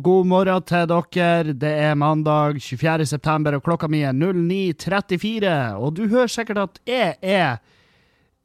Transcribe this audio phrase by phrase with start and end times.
[0.00, 1.52] God morgen til dere.
[1.60, 3.04] Det er mandag 24.
[3.10, 5.54] september, og klokka mi er 09.34.
[5.76, 7.58] Og du hører sikkert at jeg er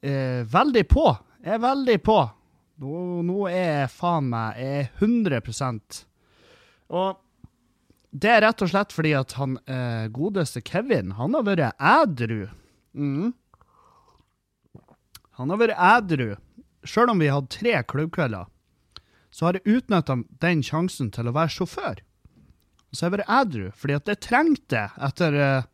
[0.02, 1.04] eh, veldig på.
[1.44, 2.16] Jeg er veldig på.
[2.82, 6.02] Nå, nå er jeg faen meg jeg er 100
[6.92, 7.22] Og
[8.10, 12.50] det er rett og slett fordi at han eh, godeste Kevin, han har vært ædru.
[12.92, 13.32] Mm.
[15.40, 16.28] Han har vært ædru.
[16.84, 18.50] Sjøl om vi hadde tre klubbkvelder
[19.36, 21.98] så har jeg utnytta den sjansen til å være sjåfør.
[22.88, 25.66] Så jeg har vært ædru, fordi at jeg trengte etter, eh,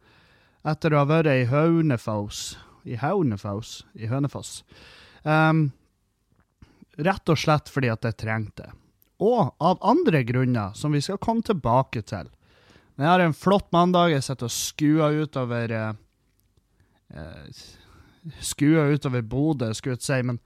[0.66, 4.64] etter å ha vært i Haunefoss I Haunefoss I Hønefoss.
[5.22, 5.68] Um,
[6.98, 8.72] rett og slett fordi at jeg trengte.
[9.22, 12.26] Og av andre grunner, som vi skal komme tilbake til.
[12.96, 14.10] Men jeg har en flott mandag.
[14.10, 15.92] Jeg sitter og skuer utover uh,
[17.14, 17.62] uh,
[18.42, 20.19] Skuer utover Bodø, skulle jeg si.
[20.26, 20.42] men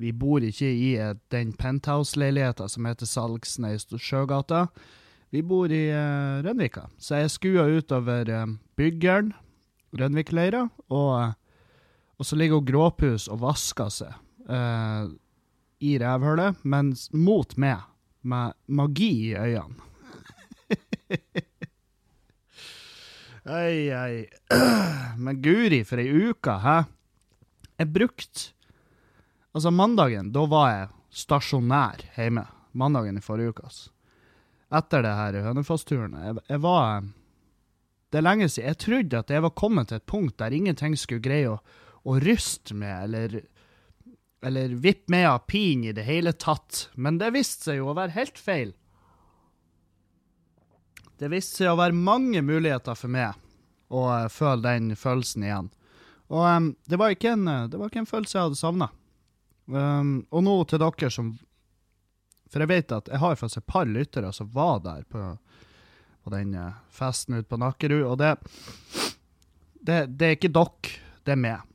[0.00, 0.94] vi bor ikke i
[1.32, 4.66] den penthouse-leiligheta som heter Salgsne i Sjøgata.
[5.30, 6.86] Vi bor i uh, Rønvika.
[6.98, 8.46] Så jeg skua utover uh,
[8.80, 9.34] byggeren,
[10.00, 11.34] Rønvikleira, og, uh,
[12.18, 14.16] og så ligger hun Gråpus og vasker seg
[14.48, 15.12] uh,
[15.84, 17.84] i revhullet, men mot meg,
[18.22, 19.86] med magi i øynene.
[23.50, 24.26] Ei, ei.
[25.24, 26.74] Men guri, for ei uke, hæ?
[27.80, 28.52] Jeg brukte
[29.54, 30.90] Altså, mandagen, da var jeg
[31.22, 32.46] stasjonær hjemme.
[32.72, 33.90] Mandagen i forrige uke, altså.
[34.70, 36.12] Etter det her Hønefoss-turen.
[36.14, 37.02] Jeg, jeg, var
[38.10, 38.68] Det er lenge siden.
[38.68, 41.56] Jeg trodde at jeg var kommet til et punkt der ingenting skulle greie å,
[42.06, 43.40] å ryste med, eller
[44.42, 46.88] eller vippe med av pin i det hele tatt.
[46.94, 48.72] Men det viste seg jo å være helt feil.
[51.20, 53.36] Det viste seg å være mange muligheter for meg
[53.92, 55.68] å uh, føle den følelsen igjen.
[56.30, 58.88] Og um, det, var en, det var ikke en følelse jeg hadde savna.
[59.70, 61.28] Um, og nå til dere som
[62.50, 65.20] For jeg vet at jeg har faktisk et par lyttere som var der på,
[66.24, 68.32] på den uh, festen ute på Nakkerud, og det,
[69.78, 71.60] det, det er ikke dere, det er meg.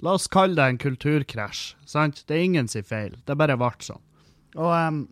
[0.00, 1.76] La oss kalle det en kulturkrasj.
[1.84, 2.24] sant?
[2.24, 3.18] Det er ingen sin feil.
[3.28, 4.00] Det bare ble sånn.
[4.56, 5.02] Og, um,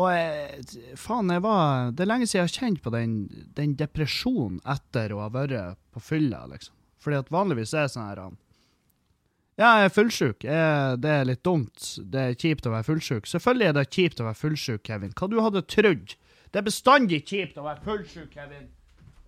[0.00, 0.64] og jeg,
[0.98, 3.12] faen, jeg var Det er lenge siden jeg har kjent på den,
[3.54, 6.79] den depresjonen etter å ha vært på fylla, liksom.
[7.00, 8.22] Fordi at vanligvis er det sånn her
[9.60, 10.44] Ja, jeg er fullsjuk.
[10.44, 11.86] Det er litt dumt.
[12.12, 13.26] Det er kjipt å være fullsjuk.
[13.28, 15.12] Selvfølgelig er det kjipt å være fullsjuk, Kevin.
[15.16, 16.14] Hva du hadde trodd?
[16.50, 18.68] Det er bestandig kjipt å være fullsjuk, Kevin.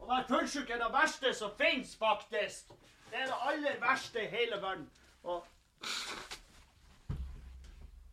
[0.01, 2.73] Å være fullsjuk er det verste som finnes, faktisk.
[3.13, 4.87] Det er det aller verste i hele verden.
[5.25, 5.45] Og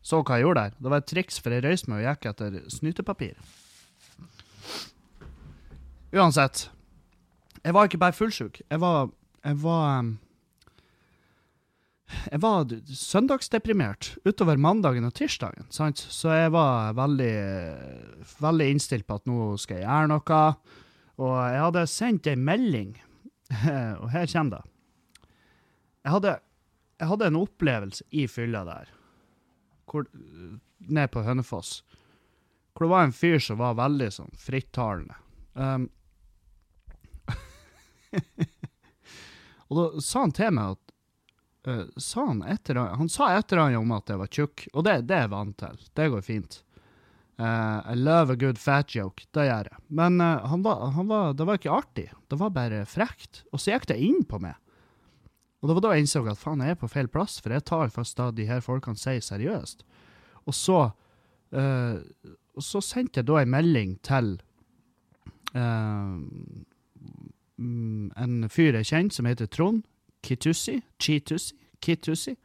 [0.02, 0.76] Så hva jeg gjorde der?
[0.76, 3.40] Det var et triks, for jeg røyste meg og gikk etter snytepapir.
[6.12, 6.68] Uansett.
[7.64, 8.60] Jeg var ikke bare fullsjuk.
[8.70, 9.10] Jeg var
[9.44, 10.10] jeg var
[12.10, 16.00] jeg var søndagsdeprimert utover mandagen og tirsdagen, sant?
[16.00, 17.34] så jeg var veldig,
[18.40, 20.40] veldig innstilt på at nå skal jeg gjøre noe.
[21.20, 22.94] Og jeg hadde sendt ei melding,
[24.00, 24.64] og her kommer det.
[26.00, 26.34] Jeg hadde,
[26.98, 28.92] jeg hadde en opplevelse i fylla der,
[29.90, 30.06] hvor,
[30.88, 31.80] ned på Hønefoss,
[32.72, 35.18] hvor det var en fyr som var veldig sånn frittalende.
[35.54, 35.90] Um,
[39.70, 40.94] Og da sa han til meg at
[41.70, 44.96] uh, sa han, etter, han sa et eller om at jeg var tjukk, og det,
[45.08, 45.84] det er jeg vant til.
[45.96, 46.58] Det går fint.
[47.40, 49.24] Uh, I love a good fat joke.
[49.32, 49.78] Det gjør jeg.
[49.88, 52.10] Men uh, han var, han var, det var ikke artig.
[52.28, 53.44] Det var bare frekt.
[53.54, 54.58] Og så gikk det inn på meg.
[55.60, 57.64] Og det var da jeg innså at faen, jeg er på feil plass, for jeg
[57.68, 59.84] tar først da de her folkene sier seriøst.
[60.48, 60.80] Og så,
[61.56, 61.96] uh,
[62.56, 64.34] og så sendte jeg da en melding til
[65.54, 66.20] uh,
[67.60, 69.82] en fyr jeg kjenner som heter Trond
[70.24, 70.80] Kitussi.
[70.98, 71.56] Chitussi.
[71.80, 72.36] Kitussi.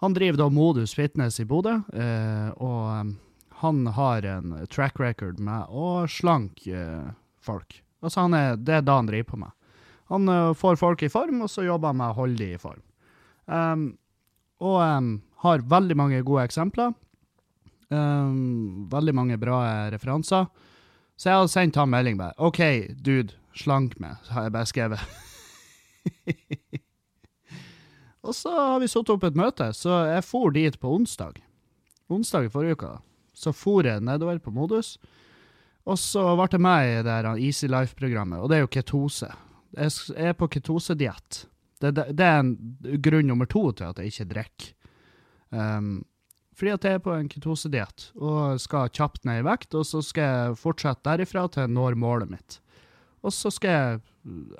[0.00, 3.10] Han driver da Modus Fitness i Bodø, eh, og um,
[3.60, 7.10] han har en track record med å slanke eh,
[7.44, 7.82] folk.
[8.00, 9.56] Altså er, Det er det han driver på med.
[10.10, 12.80] Han får folk i form, og så jobber han med å holde dem i form.
[13.44, 13.84] Um,
[14.64, 15.12] og um,
[15.44, 16.96] har veldig mange gode eksempler.
[17.92, 19.60] Um, veldig mange bra
[19.92, 20.48] referanser.
[21.20, 22.62] Så jeg hadde sendt han melding bare OK,
[22.96, 25.02] dude, Slank meg, har jeg bare skrevet.
[28.24, 31.42] og så har vi satt opp et møte, så jeg for dit på onsdag.
[32.08, 32.94] Onsdag i forrige uke.
[33.36, 34.94] Så for jeg nedover på Modus.
[35.84, 39.28] Og så ble det med i det Easy Life-programmet, og det er jo ketose.
[39.76, 41.44] Jeg er på ketosediett.
[41.80, 42.56] Det, det, det, er en
[43.02, 44.72] grunn nummer to til at jeg ikke drikker.
[45.50, 46.00] Um,
[46.60, 50.02] fordi at jeg er på en ketosediett og skal kjapt ned i vekt, og så
[50.04, 52.58] skal jeg fortsette derifra til jeg når målet mitt.
[53.24, 54.00] Og så skal jeg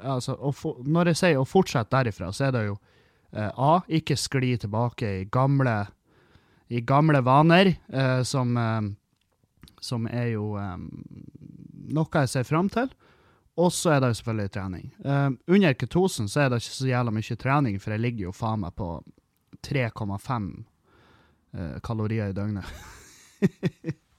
[0.01, 2.79] altså, for, Når jeg sier å fortsette derifra, så er det jo
[3.37, 3.83] eh, A.
[3.89, 5.77] Ikke skli tilbake i gamle,
[6.73, 8.89] i gamle vaner, eh, som, eh,
[9.81, 10.77] som er jo eh,
[11.93, 12.89] noe jeg ser fram til.
[13.61, 14.91] Og så er det jo selvfølgelig trening.
[15.05, 18.37] Eh, under ketosen så er det ikke så jævla mye trening, for jeg ligger jo
[18.37, 18.93] faen meg på
[19.69, 20.61] 3,5 eh,
[21.83, 22.69] kalorier i døgnet.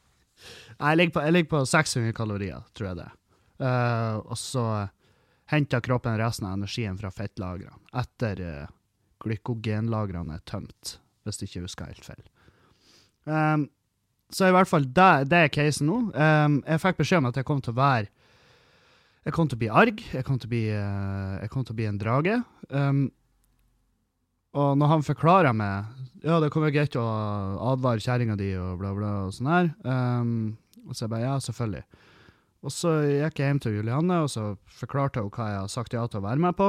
[0.81, 3.09] Jeg ligger, på, jeg ligger på 600 kalorier, tror jeg det.
[3.61, 4.63] Uh, og så
[5.51, 8.71] henter kroppen resten av energien fra fettlagrene etter uh,
[9.21, 12.23] glykogenlagrene er tømt, hvis jeg ikke husker helt feil.
[13.29, 13.67] Um,
[14.33, 15.99] så i hvert fall, det, det er casen nå.
[16.15, 18.09] Um, jeg fikk beskjed om at jeg kom til å være
[19.21, 19.99] Jeg kom til å bli arg.
[20.15, 22.39] Jeg kom til å bli, uh, kom til å bli en drage.
[22.73, 23.03] Um,
[24.57, 27.05] og når han forklarer meg Ja, det kommer greit å
[27.71, 30.33] advare kjerringa di og bla, bla, og sånn her, um,
[30.85, 31.85] og så jeg bare Ja, selvfølgelig.
[32.61, 35.95] Og så gikk jeg hjem til Julianne og så forklarte hun hva jeg har sagt
[35.97, 36.67] ja til å være med på.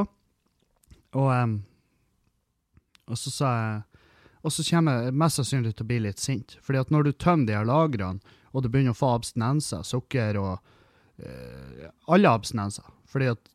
[1.20, 1.58] Og, um,
[3.10, 3.80] og så sa jeg
[4.42, 6.56] Og så kommer jeg mest sannsynlig til å bli litt sint.
[6.66, 8.18] Fordi at når du tømmer de her lagrene,
[8.50, 10.56] og du begynner å få abstinenser, sukker og
[11.22, 12.88] uh, Alle abstinenser.
[13.06, 13.52] Fordi at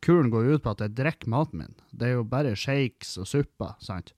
[0.00, 1.74] kuren går ut på at jeg drikker maten min.
[1.92, 4.14] Det er jo bare shakes og supper, sant?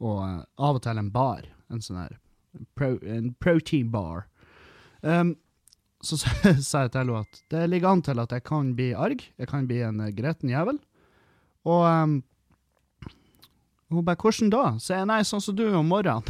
[0.00, 1.42] Og uh, av og til en bar.
[1.72, 2.18] En sånn her
[2.78, 4.24] pro, en protein bar.
[5.02, 5.36] Um,
[6.04, 9.20] så sa jeg til henne at det ligger an til at jeg kan bli arg.
[9.38, 10.78] Jeg kan bli en uh, gretten jævel.
[11.64, 12.22] Og um,
[13.90, 16.24] hun bare 'Hvordan da?' Så jeg nei, sånn som du om morgenen.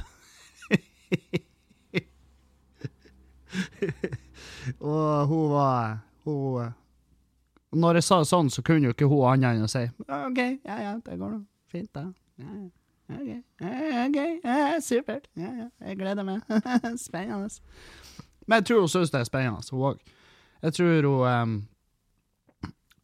[4.80, 6.72] og hun var Hun
[7.74, 10.40] Når jeg sa det sånn, så kunne jo ikke hun annet enn å si 'OK,
[10.64, 11.42] ja ja, det går nå
[11.72, 12.08] fint, da'.
[12.38, 12.70] Ja, ja.
[13.04, 13.28] OK,
[14.06, 14.18] OK,
[14.80, 15.28] supert.
[15.36, 16.40] Ja, ja, jeg gleder meg.
[17.00, 17.50] Spennende.
[18.46, 20.02] Men jeg tror hun syns det er spennende, hun òg.
[20.64, 21.54] Jeg tror hun um,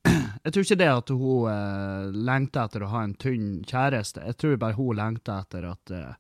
[0.44, 4.25] Jeg tror ikke det at hun uh, lengter etter å ha en tynn kjæreste.
[4.25, 6.14] Jeg tror bare hun lengter etter at, uh,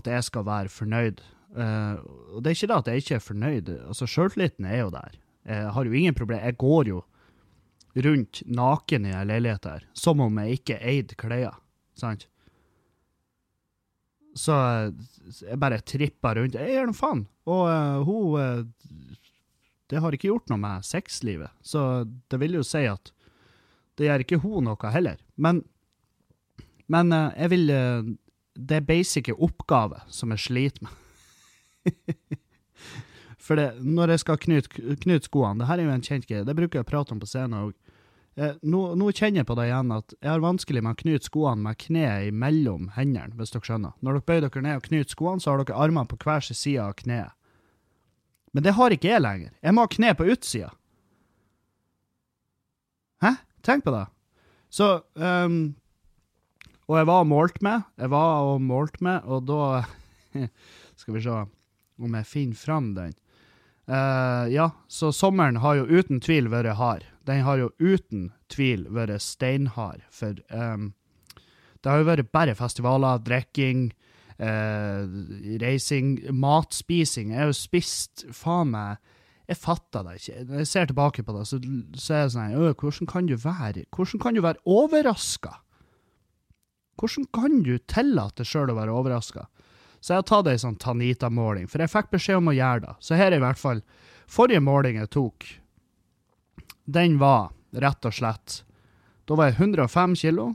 [0.00, 1.20] at jeg skal være fornøyd.
[1.52, 2.00] Uh,
[2.32, 3.74] og det er ikke det at jeg ikke er fornøyd.
[3.90, 5.20] Altså, Sjøltilliten er jo der.
[5.46, 6.40] Jeg har jo ingen problem.
[6.42, 7.02] Jeg går jo
[7.96, 11.56] rundt naken i ei leilighet her, som om jeg ikke eide klær.
[11.96, 12.26] Sant?
[14.36, 14.52] Så
[15.40, 16.58] jeg bare trippa rundt.
[16.58, 17.24] Jeg gjør nå faen.
[17.48, 18.66] Og uh, hun uh,
[19.88, 23.12] Det har ikke gjort noe med sexlivet, så det vil jo si at
[23.96, 25.20] det gjør ikke hun noe heller.
[25.40, 25.62] Men,
[26.92, 27.66] men uh, jeg vil
[28.56, 30.92] Det er basic oppgave som jeg sliter med.
[33.46, 36.42] For det, når jeg skal knyte, knyte skoene Det her er jo en kjent greie,
[36.42, 37.74] det bruker jeg å prate om på scenen òg.
[38.36, 41.24] Eh, nå, nå, kjenner jeg på det igjen at jeg har vanskelig med å knyte
[41.24, 43.94] skoene med kneet mellom hendene, hvis dere skjønner.
[44.04, 46.58] Når dere bøyer dere ned og knyter skoene, så har dere armene på hver sin
[46.58, 47.32] side av kneet.
[48.52, 49.54] Men det har ikke jeg lenger.
[49.64, 50.68] Jeg må ha kne på utsida.
[53.24, 53.32] Hæ?
[53.64, 54.04] Tenk på det.
[54.72, 54.86] Så
[55.16, 55.74] um,
[56.86, 57.88] Og jeg var og målte meg.
[57.96, 59.84] Jeg var og målte meg, og da
[61.00, 61.42] Skal vi se
[61.96, 63.16] om jeg finner fram den.
[63.88, 67.04] Uh, ja, så sommeren har jo uten tvil vært hard.
[67.26, 70.92] Den har jo uten tvil vært steinhard, for um,
[71.82, 73.90] det har jo vært bare festivaler, drikking,
[74.38, 75.06] uh,
[75.62, 77.34] reising, matspising.
[77.34, 79.02] Jeg har jo spist faen meg
[79.46, 80.40] Jeg fatter det ikke.
[80.48, 81.60] Når jeg ser tilbake på det, så,
[81.94, 85.52] så er det sånn Hvordan kan du være Hvordan kan du være overraska?
[86.98, 89.46] Hvordan kan du tillate sjøl å være overraska?
[90.00, 92.96] Så jeg har tatt ei sånn Tanita-måling, for jeg fikk beskjed om å gjøre det.
[93.02, 93.84] Så her er i hvert fall
[94.26, 95.46] Forrige måling jeg tok,
[96.86, 98.62] den var rett og slett
[99.26, 100.46] Da var jeg 105 kilo,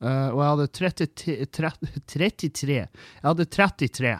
[0.00, 1.06] uh, og jeg hadde 30,
[1.52, 2.88] 30, 33 Jeg
[3.22, 4.14] hadde 33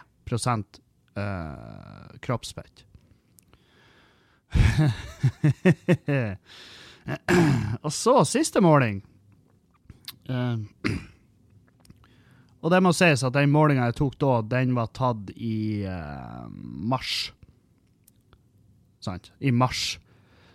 [1.17, 2.85] uh, kroppsfett.
[7.85, 9.01] og så, siste måling.
[10.29, 10.61] Uh,
[12.61, 16.45] og det må sies at den målinga jeg tok da, den var tatt i uh,
[16.51, 17.33] mars.
[19.01, 19.31] Sant?
[19.41, 19.97] I mars.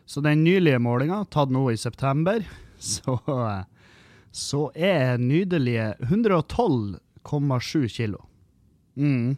[0.07, 2.45] Så den nylige målinga, tatt nå i september,
[2.79, 3.19] så,
[4.31, 8.23] så er nydelige 112,7 kilo.
[8.95, 9.37] Mm.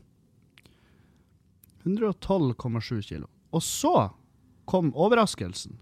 [1.85, 3.27] 112,7 kilo.
[3.51, 4.11] Og så
[4.69, 5.79] kom overraskelsen.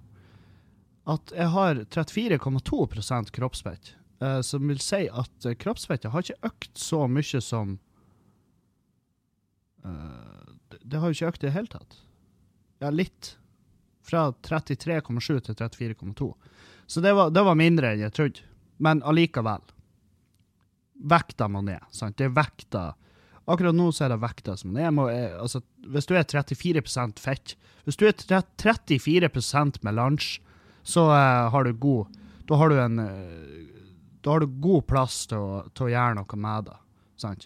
[1.06, 3.94] At jeg har 34,2 kroppsfett.
[4.22, 7.76] Uh, som vil si at kroppsfettet har ikke økt så mye som
[9.86, 11.98] det, det, har jo ikke økt i det hele tatt.
[12.82, 13.36] Ja, litt.
[14.06, 16.28] Fra 33,7 til 34,2.
[16.86, 18.44] Så det var, det var, mindre enn jeg trodde.
[18.78, 19.64] Men allikevel.
[21.10, 21.82] Vekta må ned.
[21.90, 22.16] sant?
[22.18, 22.92] Det er vekta
[23.46, 24.90] Akkurat nå så er det vekta som er.
[25.38, 28.16] Altså, hvis du er 34% fett Hvis du er
[28.58, 30.40] 34% melange,
[30.82, 32.16] så har du god
[32.48, 32.98] Da har du en
[34.26, 36.72] da har du god plass til å, til å gjøre noe med det.
[37.22, 37.44] Sant?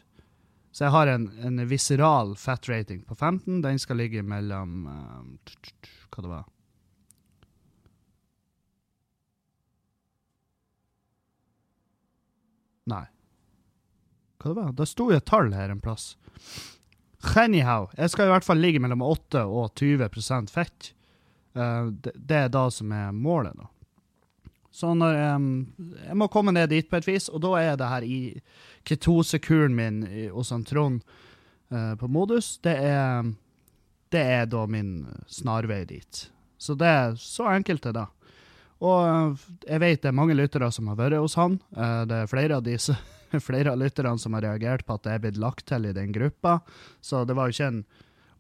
[0.73, 3.59] Så jeg har en, en viseral fat rating på 15.
[3.61, 6.49] Den skal ligge mellom eh, Hva det var
[12.91, 13.07] Nei.
[14.41, 14.73] Hva det var?
[14.75, 16.15] Det sto jo et tall her en plass.
[17.37, 20.93] Anyhow, jeg skal i hvert fall ligge mellom 8 og 20% fett.
[21.53, 23.69] Det, det, er da som er målet, da.
[24.71, 25.47] Så når um,
[26.07, 28.21] Jeg må komme ned dit på et vis, og da er det her i
[28.87, 31.03] ketosekuren min hos han Trond
[31.75, 33.33] uh, på modus, det er,
[34.11, 36.25] det er da min snarvei dit.
[36.61, 38.09] Så det er så enkelt det, da.
[38.81, 41.59] Og jeg vet det er mange lyttere som har vært hos han.
[41.77, 42.97] Uh, det er flere av disse
[43.49, 46.15] flere av lytterne som har reagert på at det er blitt lagt til i den
[46.17, 46.59] gruppa.
[47.05, 47.83] Så det var jo ikke en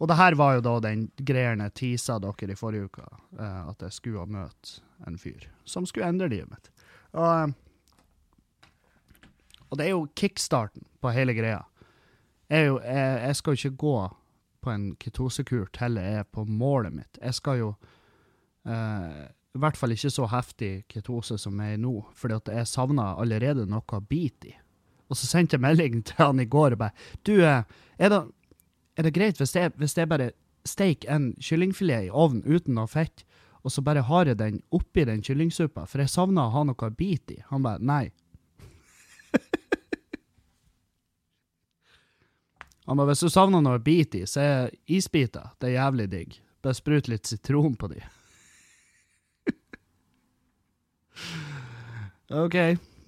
[0.00, 3.03] Og det her var jo da den greiene tisa dere i forrige uke,
[3.37, 6.71] uh, at jeg skulle møte en fyr som skulle endre livet mitt.
[7.12, 7.53] Og,
[9.69, 11.67] og det er jo kickstarten på hele greia.
[12.49, 13.97] Jeg, jeg, jeg skal jo ikke gå
[14.61, 17.21] på en ketosekur til jeg er på målet mitt.
[17.21, 17.69] Jeg skal jo
[18.69, 22.71] eh, i hvert fall ikke så heftig ketose som jeg er nå, fordi at jeg
[22.71, 24.55] savner allerede noe å bite i.
[25.11, 27.64] Og så sendte jeg melding til han i går og bare Du, eh,
[27.99, 28.23] er det,
[28.97, 30.33] er det greit hvis jeg, hvis jeg bare
[30.69, 33.25] steiker en kyllingfilet i ovnen uten noe fett,
[33.64, 36.87] og så bare har jeg den oppi den kyllingsuppa, for jeg savner å ha noe
[36.87, 37.43] å bite i?
[37.50, 38.05] Han bare nei.
[42.91, 46.09] Han bare hvis du savner noe å bite i, så er isbiter det er jævlig
[46.11, 46.33] digg.
[46.59, 48.01] Bare sprut litt sitron på de.
[52.43, 52.57] OK.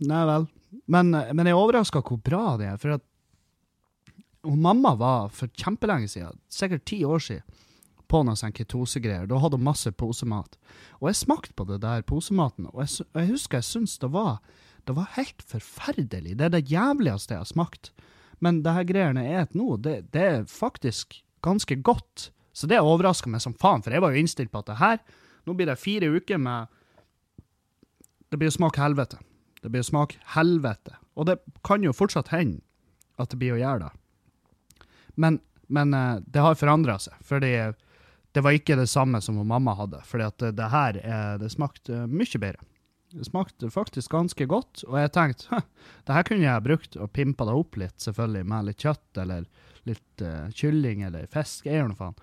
[0.06, 0.46] Nei vel.
[0.86, 2.78] Men, men jeg er overraska hvor bra det er.
[2.78, 3.02] For at
[4.42, 7.60] og mamma var for kjempelenge siden, sikkert ti år siden,
[8.10, 9.26] på noen ketosegreier.
[9.26, 10.58] Da hadde hun masse posemat.
[11.00, 14.42] Og jeg smakte på det der posematen, og jeg, jeg husker jeg syntes det var,
[14.86, 16.36] det var helt forferdelig.
[16.38, 17.92] Det er det jævligste jeg har smakt.
[18.42, 22.30] Men det her greiene jeg spiser nå, det, det, er faktisk ganske godt.
[22.52, 25.02] Så det overraska meg som faen, for jeg var jo innstilt på at det her
[25.42, 26.70] Nå blir det fire uker med
[28.30, 29.18] Det blir å smake helvete.
[29.58, 30.94] Det blir å smake helvete.
[31.18, 32.62] Og det kan jo fortsatt hende
[33.18, 34.86] at det blir å gjøre det.
[35.18, 37.18] Men, men eh, det har forandra seg.
[37.26, 37.52] fordi
[38.32, 40.00] det var ikke det samme som mamma hadde.
[40.08, 42.64] fordi at det, her er, det smakte mye bedre.
[43.12, 45.60] Det smakte faktisk ganske godt, og jeg tenkte
[46.06, 49.44] det her kunne jeg brukt og pimpa det opp litt, selvfølgelig, med litt kjøtt eller
[49.88, 51.66] litt uh, kylling eller fisk.
[51.66, 52.16] Jeg gjør noe faen.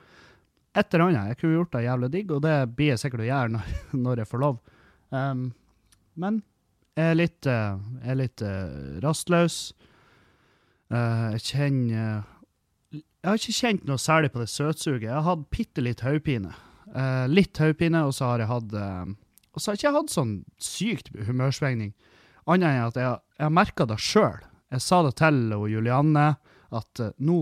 [0.77, 1.31] Et eller annet.
[1.31, 3.69] Jeg kunne gjort det jævlig digg, og det blir jeg sikkert å gjøre når,
[4.05, 4.60] når jeg får lov.
[5.10, 5.46] Um,
[6.19, 6.41] men
[6.98, 9.62] jeg er litt, uh, er litt uh, rastløs.
[10.89, 12.24] Jeg kjenner
[12.89, 15.03] Jeg har ikke kjent noe særlig på det søtsuget.
[15.05, 16.55] Jeg har hatt bitte litt hodepine.
[17.29, 18.74] litt hodepine, og så har jeg hatt
[19.53, 21.94] Og så har jeg ikke hatt sånn sykt humørsvingning,
[22.50, 24.44] annet enn at jeg, jeg har merka det sjøl.
[24.70, 26.27] Jeg sa det til og Julianne
[26.77, 27.39] at nå,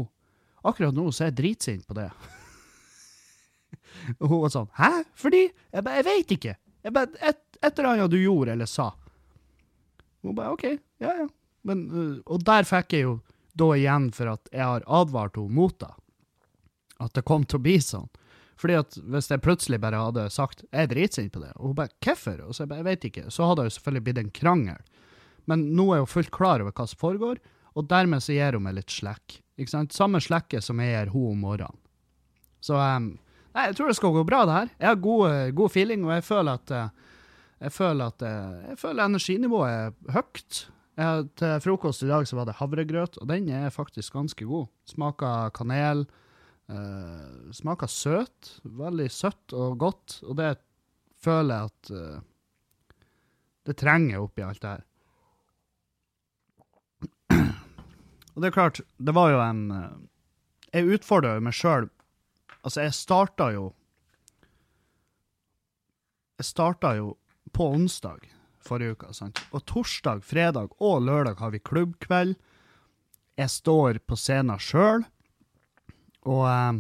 [0.68, 2.08] akkurat nå så er jeg dritsint på det.
[4.22, 4.92] og hun var sånn Hæ?
[5.20, 5.44] Fordi?
[5.74, 6.56] Jeg bare, jeg veit ikke.
[6.88, 8.92] Jeg bare, et, et eller annet du gjorde eller sa.
[10.24, 10.66] Hun bare OK,
[11.04, 11.28] ja ja.
[11.68, 13.18] Men, uh, og der fikk jeg jo
[13.58, 15.92] da igjen for at jeg har advart henne mot det.
[17.04, 18.08] At det kom til å bli sånn.
[18.58, 21.76] Fordi at hvis jeg plutselig bare hadde sagt jeg er dritsint på det, og hun
[21.78, 24.18] bare 'hvorfor?' Og så jeg bare 'jeg vet ikke', så hadde det jo selvfølgelig blitt
[24.18, 24.82] en krangel.
[25.46, 27.38] Men nå er hun fullt klar over hva som foregår,
[27.76, 29.42] og dermed så gir hun meg litt slekk.
[29.58, 29.94] Ikke sant?
[29.94, 31.78] Samme slekket som jeg gir hun om morgenen.
[32.60, 33.20] Så um,
[33.54, 34.70] nei, jeg tror det skal gå bra, det her.
[34.80, 36.90] Jeg har god, god feeling, og jeg føler at uh,
[37.62, 40.68] jeg føler at jeg, jeg føler energinivået er høyt.
[40.98, 44.68] Jeg, til frokost i dag så var det havregrøt, og den er faktisk ganske god.
[44.90, 46.08] Smaker kanel.
[46.68, 48.58] Uh, smaker søt.
[48.64, 50.58] Veldig søtt og godt, og det
[51.24, 52.20] føler jeg at uh,
[53.68, 54.84] det trenger oppi alt det her.
[58.36, 59.98] Og det er klart, det var jo en uh,
[60.76, 61.88] Jeg utfordra jo meg sjøl.
[62.62, 63.72] Altså, jeg starta jo
[66.38, 67.16] Jeg starta jo
[67.56, 68.28] på onsdag
[68.68, 69.14] forrige uke.
[69.16, 69.42] Sant?
[69.56, 72.36] Og torsdag, fredag og lørdag har vi klubbkveld.
[73.38, 75.06] Jeg står på scenen sjøl,
[76.28, 76.80] og, eh,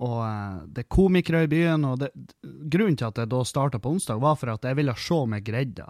[0.00, 1.84] og eh, det er komikere i byen.
[1.88, 4.96] og det, Grunnen til at jeg da starta på onsdag, var for at jeg ville
[4.96, 5.88] se meg greide.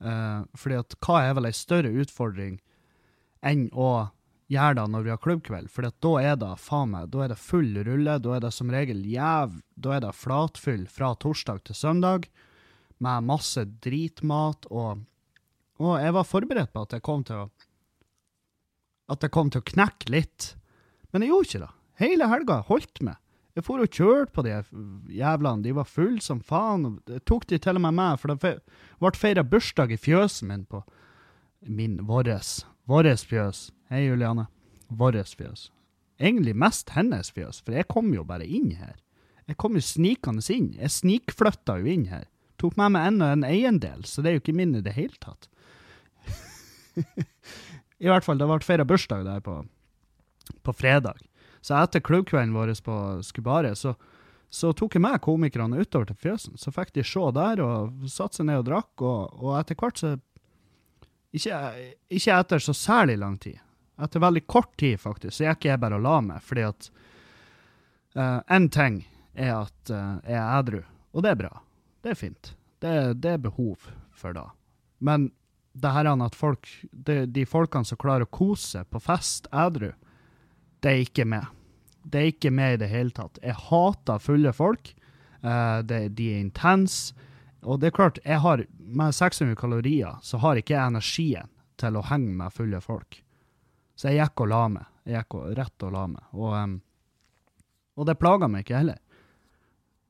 [0.00, 2.54] Uh, fordi at hva er vel ei større utfordring
[3.44, 4.08] enn å
[4.48, 5.68] gjøre det når vi har klubbkveld?
[5.68, 8.14] For da er det faen meg, da er det full rulle.
[8.16, 12.30] Da er det som regel jæv, da er det flatfyll fra torsdag til søndag
[13.00, 15.04] med masse dritmat, og,
[15.80, 17.50] og jeg var forberedt på at jeg kom til å
[19.10, 20.52] at jeg kom til å knekke litt.
[21.10, 21.72] Men jeg gjorde ikke det.
[22.00, 23.18] Hele helga holdt meg.
[23.58, 24.54] Jeg for og kjørte på de
[25.18, 25.64] jævlene.
[25.64, 27.00] De var fulle som faen.
[27.10, 28.54] Jeg tok de til og med med, for det
[29.02, 30.84] ble feira bursdag i fjøsen min på
[31.66, 33.68] min våres, våres fjøs.
[33.90, 34.46] Hei, Juliane.
[34.88, 35.68] Våres fjøs.
[36.20, 38.96] Egentlig mest hennes fjøs, for jeg kom jo bare inn her.
[39.48, 40.70] Jeg kom jo snikende inn.
[40.78, 42.28] Jeg snikflytta jo inn her.
[42.60, 45.16] Tok med meg enda en eiendel, så det er jo ikke min i det hele
[45.20, 45.48] tatt.
[48.04, 49.58] I hvert fall, det ble feira bursdag der på,
[50.62, 51.20] på fredag.
[51.60, 53.94] Så etter klubbkvelden vår på Skubare, så,
[54.48, 56.56] så tok jeg med komikerne utover til fjøsen.
[56.58, 60.00] Så fikk de se der og satte seg ned og drakk, og, og etter hvert
[60.00, 60.14] så
[61.30, 61.58] ikke,
[62.10, 63.60] ikke, etter så særlig lang tid.
[64.00, 66.90] Etter veldig kort tid, faktisk, så gikk jeg bare og la meg, fordi at
[68.50, 69.04] Én uh, ting
[69.38, 70.80] er at uh, jeg er edru,
[71.14, 71.50] og det er bra.
[72.02, 72.54] Det er fint.
[72.82, 73.84] Det, det er behov
[74.16, 74.48] for det.
[74.98, 75.28] Men
[75.72, 79.92] det her at folk, de, de folkene som klarer å kose på fest edru,
[80.80, 81.46] det er ikke med.
[82.02, 83.40] Det er ikke med i det hele tatt.
[83.44, 84.92] Jeg hater fulle folk.
[85.44, 87.14] Uh, det, de er intense.
[87.60, 91.96] Og det er klart, jeg har, med 600 kalorier så har ikke jeg energien til
[91.96, 93.20] å henge med fulle folk.
[93.96, 94.88] Så jeg gikk og la meg.
[95.04, 96.24] Jeg gikk og, rett og la meg.
[96.32, 96.76] Og, um,
[98.00, 99.00] og det plaga meg ikke heller.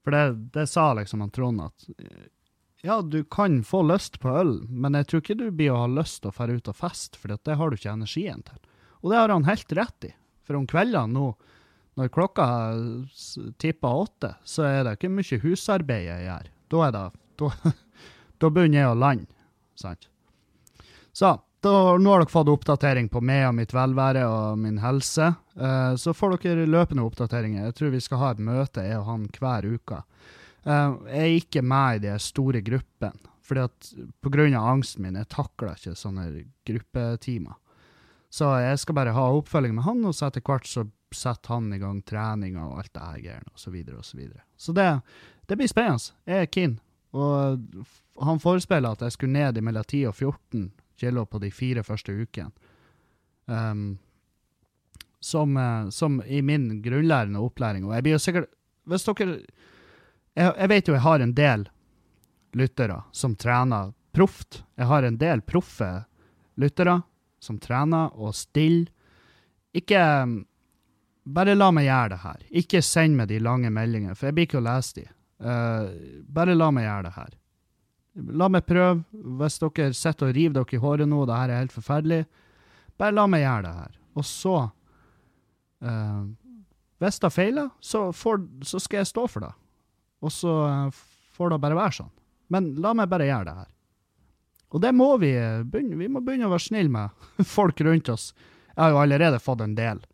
[0.05, 1.89] For det, det sa liksom han Trond at
[2.83, 5.89] ja, du kan få lyst på øl, men jeg tror ikke du blir å ha
[5.91, 8.57] lyst til å dra ut og feste, for det har du ikke energien til.
[9.05, 10.13] Og det har han helt rett i.
[10.51, 11.29] For om kveldene nå,
[11.95, 12.45] når klokka
[13.63, 16.49] tipper åtte, så er det ikke mye husarbeid jeg gjør.
[16.75, 17.05] Da er det
[17.39, 17.51] Da,
[18.43, 19.31] da begynner jeg å lande,
[19.79, 20.09] sant.
[21.15, 21.31] Så
[21.63, 25.31] da, nå har dere fått oppdatering på meg og mitt velvære og min helse.
[25.55, 27.69] Uh, så får dere løpende oppdateringer.
[27.69, 30.03] Jeg tror vi skal ha et møte, jeg og han, hver uke.
[30.67, 33.31] Uh, jeg er ikke med i de store gruppene.
[33.47, 33.93] fordi at
[34.23, 34.51] Pga.
[34.59, 36.29] angsten min, jeg takler ikke sånne
[36.67, 37.55] gruppetimer.
[38.31, 41.73] Så jeg skal bare ha oppfølging med han, og så etter hvert så setter han
[41.75, 43.75] i gang treninga og alt det her greiene, osv.
[43.75, 44.05] osv.
[44.07, 44.87] Så, videre, og så, så det,
[45.51, 46.15] det blir spennende.
[46.31, 46.77] Jeg er keen.
[47.11, 50.69] Og han forespeiler at jeg skulle ned i mellom 10 og 14
[51.01, 52.53] kilo på de fire første ukene.
[53.51, 53.99] Um,
[55.21, 57.85] som, eh, som, i min grunnlærende opplæring.
[57.85, 58.53] Og jeg blir jo sikkert
[58.89, 59.41] Hvis dere
[60.35, 61.67] jeg, jeg vet jo jeg har en del
[62.57, 64.63] lyttere som trener proft.
[64.79, 65.91] Jeg har en del proffe
[66.61, 67.01] lyttere
[67.41, 68.91] som trener og stiller.
[69.77, 70.01] Ikke
[71.31, 72.45] Bare la meg gjøre det her.
[72.63, 75.05] Ikke send meg de lange meldingene, for jeg blir ikke å lese de.
[75.41, 77.35] Uh, bare la meg gjøre det her.
[78.41, 79.05] La meg prøve.
[79.41, 82.21] Hvis dere sitter og river dere i håret nå, det her er helt forferdelig,
[83.01, 83.99] bare la meg gjøre det her.
[84.17, 84.57] Og så
[85.85, 86.23] uh,
[87.01, 89.53] Hvis det feiler, så, får, så skal jeg stå for det.
[90.25, 90.57] Og så
[90.89, 91.05] uh,
[91.37, 92.15] får det bare være sånn.
[92.51, 93.71] Men la meg bare gjøre det her.
[94.71, 95.33] Og det må vi
[95.67, 98.31] begynne, vi må begynne å være snille med folk rundt oss.
[98.71, 100.05] Jeg har jo allerede fått en del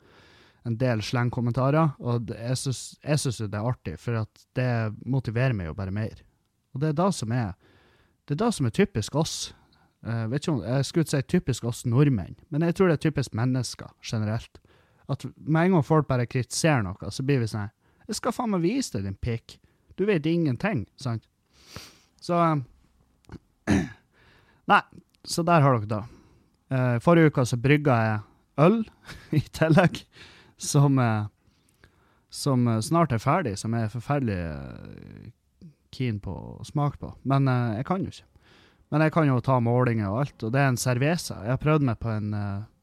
[0.66, 4.26] en del slengkommentarer, og jeg syns det er artig, for
[4.58, 4.70] det
[5.06, 6.18] motiverer meg jo bare mer.
[6.74, 7.52] Og det er det som er,
[8.26, 9.36] det er, da som er typisk oss.
[10.02, 13.04] Jeg, vet ikke om, jeg skulle si typisk oss nordmenn, men jeg tror det er
[13.06, 14.58] typisk mennesker generelt.
[15.06, 17.70] At med en gang folk bare kritiserer noe, så blir vi sånn
[18.06, 19.58] 'Jeg skal faen meg vise deg, din pikk'.
[19.96, 21.26] Du vet ingenting, sant?
[22.20, 22.34] Så
[24.66, 24.82] Nei,
[25.26, 26.02] så der har dere det.
[26.66, 28.22] Uh, forrige uke så brygga jeg
[28.66, 28.80] øl
[29.38, 30.00] i tillegg,
[30.58, 31.28] som, uh,
[32.30, 34.38] som snart er ferdig, som jeg er forferdelig
[35.94, 37.12] keen på å smake på.
[37.30, 37.46] Men
[37.78, 38.26] jeg kan jo ikke.
[38.92, 41.38] Men jeg kan jo ta målinger og alt, og det er en cerveza.
[41.46, 42.34] Jeg har prøvd meg på en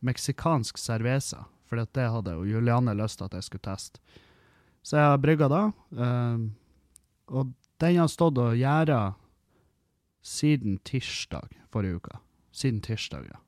[0.03, 4.01] meksikansk cerveza, for det hadde jo Julianne lyst til at jeg skulle teste.
[4.83, 5.61] Så jeg har brygga da.
[7.27, 9.13] og den har stått og gjæra
[10.23, 12.19] siden tirsdag forrige uke.
[12.53, 13.39] Siden tirsdag, ja.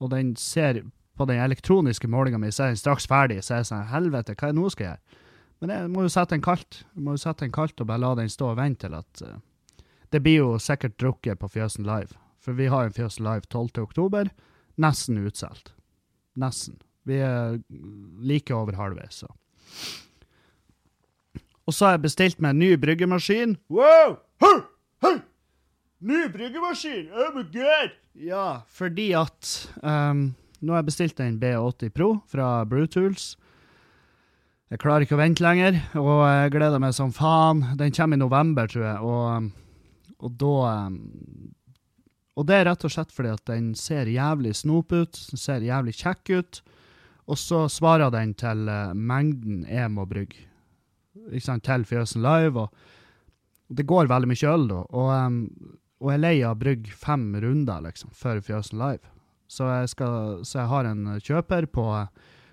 [0.00, 0.82] Og den ser
[1.16, 3.40] på den elektroniske målinga mi, så er den straks ferdig.
[3.44, 5.22] Så er jeg sånn Helvete, hva er det nå skal jeg gjøre?
[5.64, 6.82] Men jeg må jo sette den kaldt.
[6.92, 9.22] Jeg må jo sette den kaldt og bare la den stå og vente til at
[9.24, 9.38] uh,
[10.12, 12.12] Det blir jo sikkert drukket på Fjøsen Live.
[12.44, 13.80] For vi har en Fjøsen Live 12.
[13.82, 14.28] oktober.
[14.76, 15.72] Nesten utsolgt.
[16.36, 16.76] Nesten.
[17.08, 17.62] Vi er
[18.20, 19.32] like over halvveis, så.
[21.66, 23.56] Og så har jeg bestilt meg en ny bryggemaskin.
[23.72, 24.18] Wow!
[24.42, 24.60] Hey!
[25.02, 25.16] Hey!
[25.98, 27.08] Ny bryggemaskin!
[27.08, 27.90] Oh my god!
[28.12, 33.30] Ja, fordi at um, Nå har jeg bestilt en B80 Pro fra Brutools.
[34.68, 37.62] Jeg klarer ikke å vente lenger, og jeg gleder meg som faen.
[37.80, 40.52] Den kommer i november, tror jeg, og, og da
[40.88, 40.98] um,
[42.36, 45.64] Og det er rett og slett fordi at den ser jævlig snop ut, den ser
[45.64, 46.60] jævlig kjekk ut,
[47.24, 50.44] og så svarer den til uh, mengden jeg må brygge.
[51.30, 54.84] Ikke sant, til Fjøsen Live, og det går veldig mye øl da.
[54.92, 55.42] Og um,
[56.00, 59.12] og jeg er lei av å brygge fem runder liksom, før Fjøsen Live.
[59.48, 61.84] Så jeg, skal, så jeg har en kjøper på,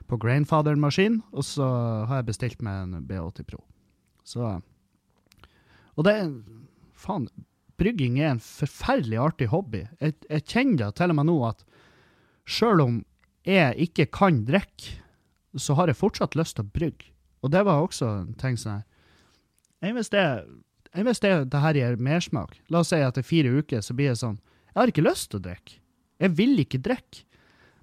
[0.08, 1.68] på Grainfather-maskin, og så
[2.08, 3.64] har jeg bestilt meg en B80 Pro.
[4.24, 4.60] Så
[5.96, 6.30] Og det er
[7.04, 7.28] Faen,
[7.82, 9.82] brygging er en forferdelig artig hobby.
[10.00, 11.66] Jeg, jeg kjenner til og med nå at
[12.48, 13.02] sjøl om
[13.44, 15.02] jeg ikke kan drikke,
[15.60, 17.12] så har jeg fortsatt lyst til å brygge.
[17.44, 18.90] Og det var også en ting sånn her
[19.84, 20.24] Enn hvis det,
[20.94, 22.58] enn hvis det, det her gir mersmak?
[22.70, 24.40] La oss si at etter fire uker så blir det sånn
[24.74, 25.80] Jeg har ikke lyst til å drikke.
[26.24, 27.26] Jeg vil ikke drikke.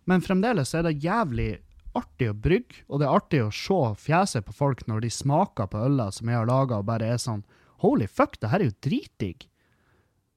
[0.08, 1.50] Men fremdeles er det jævlig
[1.98, 5.70] artig å brygge, og det er artig å se fjeset på folk når de smaker
[5.70, 7.44] på øla som jeg har laga, og bare er sånn
[7.80, 9.46] Holy fuck, det her er jo dritdigg.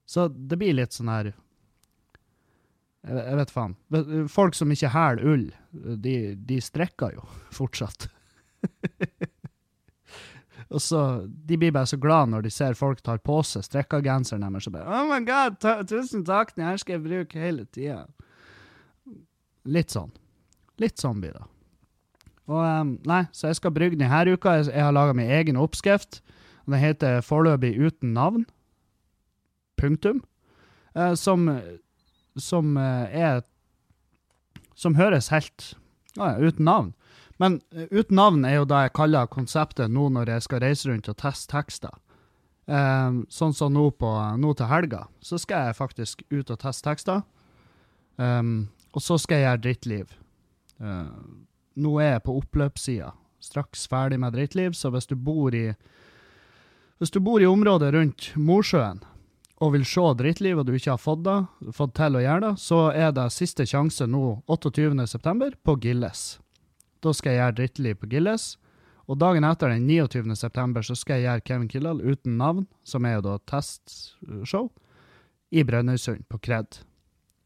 [0.08, 1.34] Så det blir litt sånn her
[3.04, 3.74] Jeg, vet faen.
[4.32, 7.26] Folk som ikke hæler ull, de, de strekker jo
[7.60, 8.08] fortsatt.
[10.74, 14.44] og så, De blir bare så glad når de ser folk tar på seg strekkagenseren
[14.46, 17.66] deres og bare Oh my god, ta, tusen takk, den her skal jeg bruke hele
[17.70, 18.04] tida.
[19.64, 20.12] Litt sånn.
[20.82, 21.46] Litt sånn blir det.
[22.52, 24.58] Og um, Nei, så jeg skal brygge denne uka.
[24.60, 26.20] Jeg, jeg har laga min egen oppskrift.
[26.68, 28.44] Den heter Foreløpig uten navn.
[29.80, 30.24] Punktum.
[30.98, 31.48] Uh, som
[32.38, 33.42] som uh, er
[34.76, 35.76] Som høres helt
[36.18, 36.94] uh, uten navn.
[37.44, 40.90] Men uh, uten navn er jo det jeg kaller konseptet nå når jeg skal reise
[40.90, 41.96] rundt og teste tekster.
[42.64, 46.88] Um, sånn som nå, på, nå til helga, så skal jeg faktisk ut og teste
[46.88, 47.24] tekster.
[48.16, 50.14] Um, og så skal jeg gjøre drittliv.
[50.80, 51.10] Uh,
[51.84, 53.12] nå er jeg på oppløpssida.
[53.44, 55.74] Straks ferdig med drittliv, så hvis du bor i
[57.02, 59.02] Hvis du bor i området rundt Mosjøen
[59.60, 62.54] og vil se drittliv, og du ikke har fått, det, fått til å gjøre det,
[62.60, 66.24] så er det siste sjanse nå, 28.9., på Gilles.
[67.04, 68.54] Da skal jeg gjøre drittliv på Gilles.
[69.12, 70.36] Og dagen etter, den 29.
[70.40, 74.70] september, så skal jeg gjøre Kevin Kildahl uten navn, som er jo da testshow,
[75.52, 76.80] i Brønnøysund, på Kred.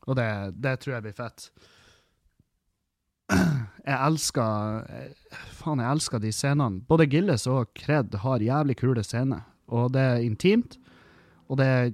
[0.06, 0.30] Og det,
[0.62, 1.50] det tror jeg blir fett
[3.88, 4.88] jeg elsker
[5.58, 6.82] Faen, jeg elsker de scenene.
[6.88, 9.46] Både Gilles og Kred har jævlig kule scener.
[9.68, 10.78] Og det er intimt.
[11.48, 11.94] Og det er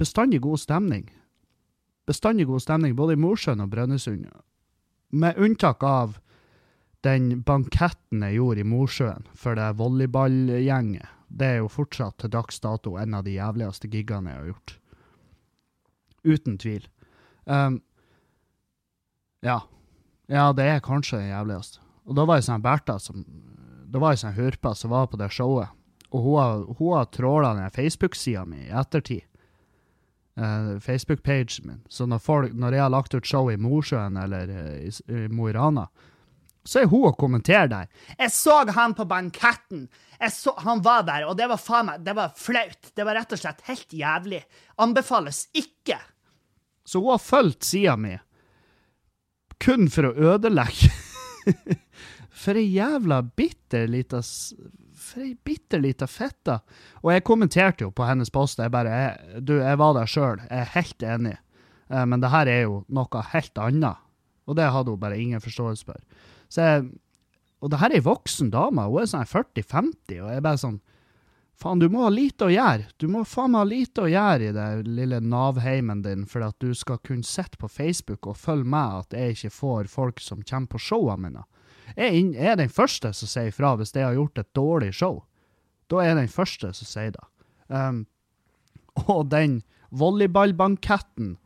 [0.00, 1.08] bestandig god stemning.
[2.06, 4.26] Bestandig god stemning både i Mosjøen og Brønnøysund.
[5.16, 6.18] Med unntak av
[7.06, 11.12] den banketten jeg gjorde i Mosjøen for det volleyballgjenget.
[11.26, 14.76] Det er jo fortsatt til dags dato en av de jævligste gigene jeg har gjort.
[16.26, 16.86] Uten tvil.
[17.46, 17.80] Um,
[19.46, 19.60] ja,
[20.26, 21.82] ja, det er kanskje det jævligste.
[22.06, 23.24] Og da var det sånn Bertha som
[23.86, 25.70] Da var ei sånn hurpa som var på det showet.
[26.10, 29.22] Og hun hun har tråla den Facebook-sida mi i ettertid.
[30.36, 31.82] Uh, Facebook-pagen min.
[31.88, 35.28] Så når, folk, når, jeg har lagt ut show i Mosjøen eller uh, i, i
[35.32, 35.86] Mo i Rana,
[36.66, 37.88] så er hun og kommenterer der.
[38.18, 39.88] 'Jeg så han på banketten.
[40.32, 42.92] Så, han var der, og det var faen meg Det var flaut.
[42.96, 44.42] Det var rett og slett helt jævlig.
[44.78, 46.00] Anbefales ikke.'
[46.86, 48.18] Så hun har fulgt sida mi
[49.62, 50.90] kun for å ødelegge.
[52.42, 56.58] for ei jævla bitter lita For ei bitter lita fitte.
[57.04, 58.60] Og jeg kommenterte jo på hennes post.
[58.60, 60.42] Jeg bare jeg, Du, jeg var der sjøl.
[60.44, 61.36] Jeg er helt enig.
[61.88, 64.02] Eh, men det her er jo noe helt annet.
[64.46, 66.00] Og det hadde hun bare ingen forståelse for.
[66.54, 66.84] Jeg,
[67.60, 68.84] og det her er ei voksen dame.
[68.86, 70.78] Hun er sånn 40-50, og jeg er bare sånn
[71.56, 72.90] Faen, du må ha lite å gjøre.
[73.00, 76.58] Du må faen meg ha lite å gjøre i det lille Nav-heimen din for at
[76.60, 80.42] du skal kunne sitte på Facebook og følge med at jeg ikke får folk som
[80.44, 81.46] kommer på showene mine.
[81.96, 85.22] Jeg er den første som sier fra hvis jeg har gjort et dårlig show.
[85.88, 87.24] Da er jeg den første som sier det.
[87.72, 88.04] Um,
[89.06, 89.62] og den
[89.96, 91.36] volleyballbanketten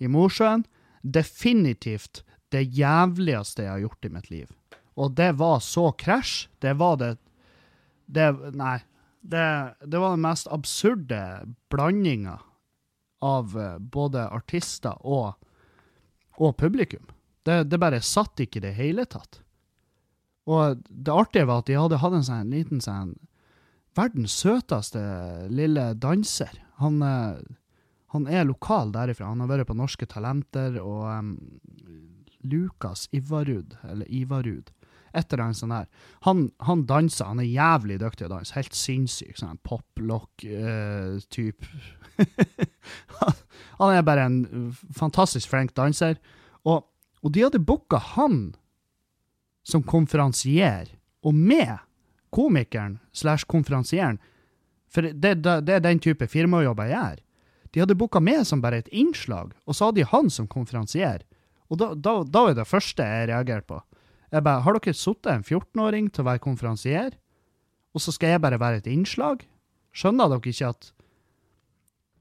[0.00, 0.64] i Mosjøen,
[1.02, 2.22] definitivt
[2.54, 4.52] det jævligste jeg har gjort i mitt liv.
[4.98, 6.48] Og det var så krasj.
[6.58, 7.16] Det var det
[8.08, 8.78] Det Nei,
[9.20, 11.20] det, det, var den mest absurde
[11.68, 12.38] blandinga
[13.20, 15.34] av uh, både artister og,
[16.38, 17.04] og publikum.
[17.44, 19.42] Det, det, bare satt ikke i det hele tatt.
[20.48, 23.16] Og det artige var at de hadde hatt en sånn liten sånn
[23.98, 25.00] Verdens søteste
[25.50, 26.52] lille danser.
[26.78, 27.36] Han, uh,
[28.14, 29.32] han er lokal derifra.
[29.32, 31.32] Han har vært på Norske Talenter og um,
[32.44, 34.72] Lukas Ivarud, eller Ivarud
[35.12, 35.86] et eller annet sånt der.
[36.26, 38.54] Han, han danser, han er jævlig dyktig til å danse.
[38.56, 39.36] Helt sinnssyk.
[39.38, 41.68] Sånn pop-lock-type.
[42.18, 42.24] Uh,
[43.80, 44.38] han er bare en
[44.96, 46.18] fantastisk flink danser.
[46.68, 46.78] Og,
[47.22, 48.36] og de hadde booka han
[49.68, 50.86] som konferansier,
[51.26, 51.76] og med
[52.32, 54.20] komikeren slash konferansieren.
[54.88, 57.18] For det, det, det, er den type firmajobber jeg gjør.
[57.68, 61.20] De hadde booka med som bare et innslag, og så hadde de han som konferansier.
[61.68, 63.80] Og da, da, da er det første jeg reagerte på.
[64.32, 67.16] Jeg bare, Har dere sittet en 14-åring til å være konferansier,
[67.96, 69.44] og så skal jeg bare være et innslag?
[69.96, 70.92] Skjønner dere ikke at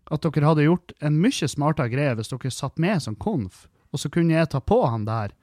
[0.08, 4.02] at dere hadde gjort en mye smartere greie hvis dere satt med som konf, og
[4.02, 5.34] så kunne jeg ta på han der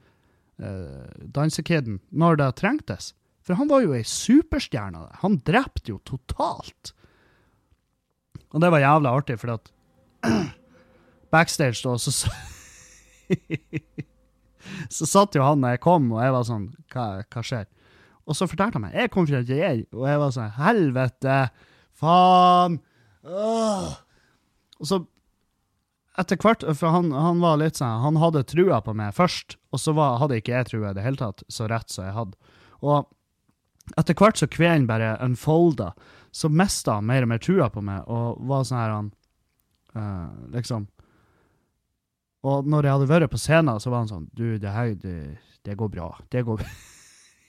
[0.61, 3.13] uh, dansekiden når det trengtes?
[3.45, 5.03] For han var jo ei superstjerne.
[5.21, 6.95] Han drepte jo totalt.
[8.49, 9.69] Og det var jævla artig, for at
[11.33, 12.31] backstage da, så
[14.95, 17.67] så satt jo han når jeg kom, og jeg var sånn Hva, hva skjer?
[18.25, 21.41] Og så fortalte han meg jeg kom fra JA, og jeg var sånn Helvete!
[21.95, 22.79] Faen!
[23.25, 23.91] Åh!
[24.81, 25.03] Og så
[26.19, 29.81] etter hvert, for han, han, var litt sånn, han hadde trua på meg først, og
[29.83, 32.53] så var, hadde ikke jeg trua i det hele tatt, så rett som jeg hadde.
[32.79, 33.09] Og
[33.99, 35.91] etter hvert så kvelden bare unfolda,
[36.35, 39.11] så mista han mer og mer trua på meg, og var sånn her han
[39.95, 40.87] uh, Liksom
[42.45, 45.15] Og når jeg hadde vært på scenen, så var han sånn Du, det her, det,
[45.65, 46.11] det går bra.
[46.29, 46.61] Det går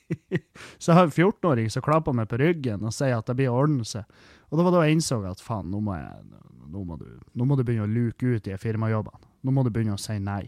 [0.78, 3.50] så jeg har en 14-åring som klapper meg på ryggen og sier at det blir
[3.50, 4.04] ordnelse.
[4.48, 7.90] Og det var da jeg innså at faen, nå nå nå må du begynne å
[7.90, 9.26] luke ut de firmajobbene.
[9.46, 10.44] Nå må du begynne å si nei.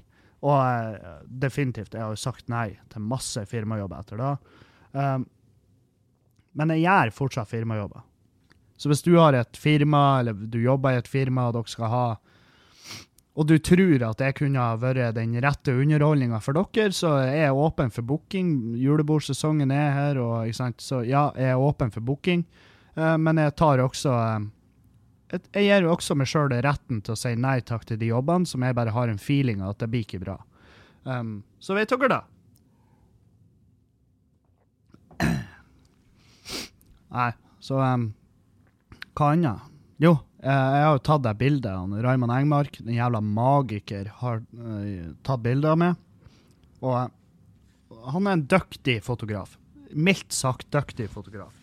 [0.46, 4.30] Og uh, definitivt, jeg har jo sagt nei til masse firmajobber etter da.
[4.94, 5.26] Um,
[6.58, 8.04] men jeg gjør fortsatt firmajobber.
[8.78, 11.90] Så hvis du har et firma, eller du jobber i et firma, og dere skal
[11.90, 12.04] ha
[13.38, 17.44] og du tror at jeg kunne ha vært den rette underholdninga for dere, så er
[17.44, 18.48] jeg åpen for booking.
[18.82, 20.50] Julebordsesongen er her, og,
[20.82, 22.42] så ja, jeg er åpen for booking.
[22.98, 24.42] Uh, men jeg tar også uh,
[25.30, 28.64] Jeg gir også meg sjøl retten til å si nei takk til de jobbene som
[28.64, 30.34] jeg bare har en feeling av at det blir ikke bra.
[31.06, 32.20] Um, så vet dere, da.
[37.14, 37.30] Nei,
[37.62, 38.10] så um,
[39.14, 39.77] Hva annet?
[39.98, 41.94] Jo, eh, jeg har jo tatt det bildet.
[42.04, 45.96] Raymond Engmark, den jævla magiker, har uh, tatt bilde av meg.
[46.78, 49.56] Og uh, han er en dyktig fotograf.
[49.90, 51.56] Mildt sagt dyktig fotograf.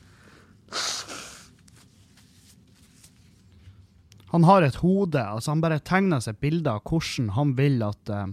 [4.33, 5.21] Han har et hode.
[5.21, 8.27] altså Han bare tegner seg bilder av hvordan han vil at, uh,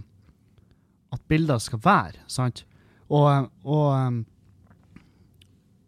[1.15, 2.25] at bilder skal være.
[2.27, 2.65] sant?
[3.07, 4.19] Og, og,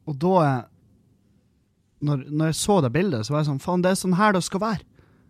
[0.07, 0.39] og da
[2.03, 4.35] når, når, jeg så det bildet, så var jeg sånn Faen, det er sånn her
[4.35, 4.83] det skal være.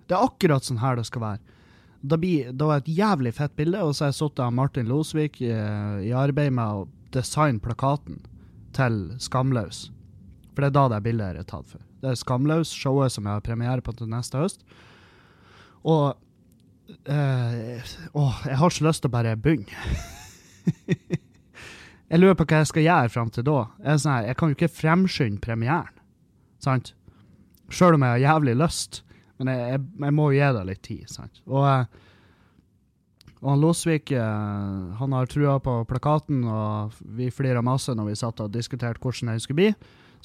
[0.05, 1.41] Det er akkurat sånn her det skal være.
[2.05, 4.89] Det, blir, det var et jævlig fett bilde, og så har jeg sittet av Martin
[4.89, 5.51] Losvik i,
[6.05, 8.19] i, arbeid med å designe plakaten
[8.75, 9.87] til Skamløs.
[10.53, 11.81] For det er da det bildet er tatt for.
[12.03, 14.61] Det er Skamløs, showet som jeg har premiere på til neste høst.
[15.85, 16.13] Og
[17.09, 19.73] øh, Åh, jeg har så lyst til å bare begynne.
[22.11, 23.59] jeg lurer på hva jeg skal gjøre fram til da.
[23.81, 25.94] Jeg, sånn her, jeg kan jo ikke fremskynde premieren.
[26.65, 26.93] Sant?
[27.69, 29.03] Sjøl om jeg har jævlig lyst.
[29.39, 31.07] Men jeg, jeg, jeg må gi det litt tid.
[31.11, 31.41] sant?
[31.45, 38.11] Og, eh, og Losvik eh, han har trua på plakaten, og vi flira masse når
[38.11, 39.73] vi satt og diskuterte hvordan den skulle bli.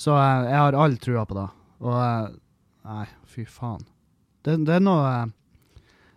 [0.01, 1.49] Så eh, jeg har all trua på det.
[1.81, 2.39] Og
[2.91, 3.83] Nei, fy faen.
[4.41, 5.29] Det, det, er noe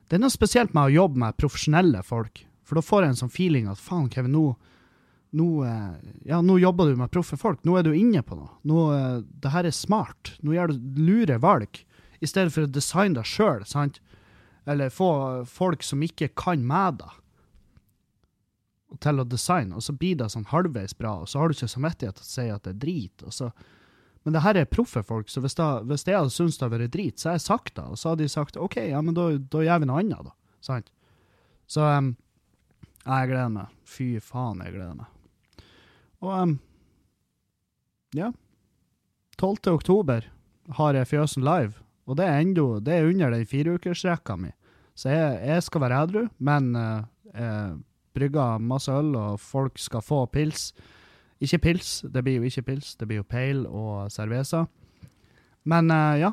[0.07, 2.45] Det er noe spesielt med å jobbe med profesjonelle folk.
[2.63, 4.53] For da får jeg en sånn feeling at faen, Kevin, nå
[5.33, 7.63] nå, eh, ja, nå jobber du med proffe folk.
[7.65, 8.51] Nå er du inne på noe.
[8.69, 10.35] Nå, eh, det her er smart.
[10.45, 11.81] Nå gjør du lure valg,
[12.21, 13.99] i stedet for å designe deg sjøl, sant?
[14.69, 17.19] Eller få folk som ikke kan med deg,
[19.01, 21.71] til å designe, og så blir det sånn halvveis bra, og så har du ikke
[21.73, 23.23] samvittighet til å si at det er drit.
[23.25, 23.49] og så
[24.23, 26.77] men det her er proffe folk, så hvis, da, hvis jeg hadde syntes det hadde
[26.77, 27.83] vært drit, så har jeg sagt det.
[27.83, 30.35] Og så hadde de sagt OK, ja, men da, da gjør vi noe annet, da.
[30.63, 30.93] Sant?
[31.67, 32.13] Så um,
[33.03, 33.73] jeg gleder meg.
[33.83, 35.12] Fy faen, jeg gleder meg.
[36.23, 36.55] Og
[38.15, 38.31] ja.
[39.39, 39.73] 12.
[39.73, 40.29] oktober
[40.77, 41.75] har jeg Fjøsen live,
[42.07, 44.53] og det er, enda, det er under den fireukersrekka mi.
[44.95, 47.73] Så jeg, jeg, skal være edru, men jeg
[48.13, 50.71] brygger masse øl, og folk skal få pils.
[51.43, 54.63] Ikke pils, det blir jo ikke pils, det blir jo pale og cerveza.
[55.67, 56.31] Men uh, ja.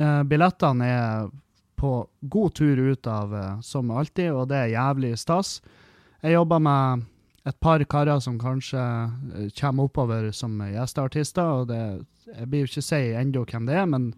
[0.00, 1.30] Uh, billettene er
[1.78, 1.94] på
[2.30, 3.32] god tur ut av
[3.64, 5.56] som alltid, og det er jævlig stas.
[6.22, 7.02] Jeg jobber med
[7.44, 11.42] et par karer som kanskje eh, kommer oppover som gjesteartister.
[11.42, 14.12] og det, Jeg blir jo ikke si ennå hvem det er, men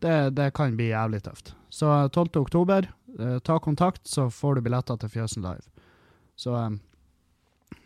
[0.00, 1.54] det, det, kan bli jævlig tøft.
[1.70, 2.40] Så 12.
[2.40, 5.70] oktober, eh, ta kontakt, så får du billetter til Fjøsen Live.
[6.36, 6.70] Så eh,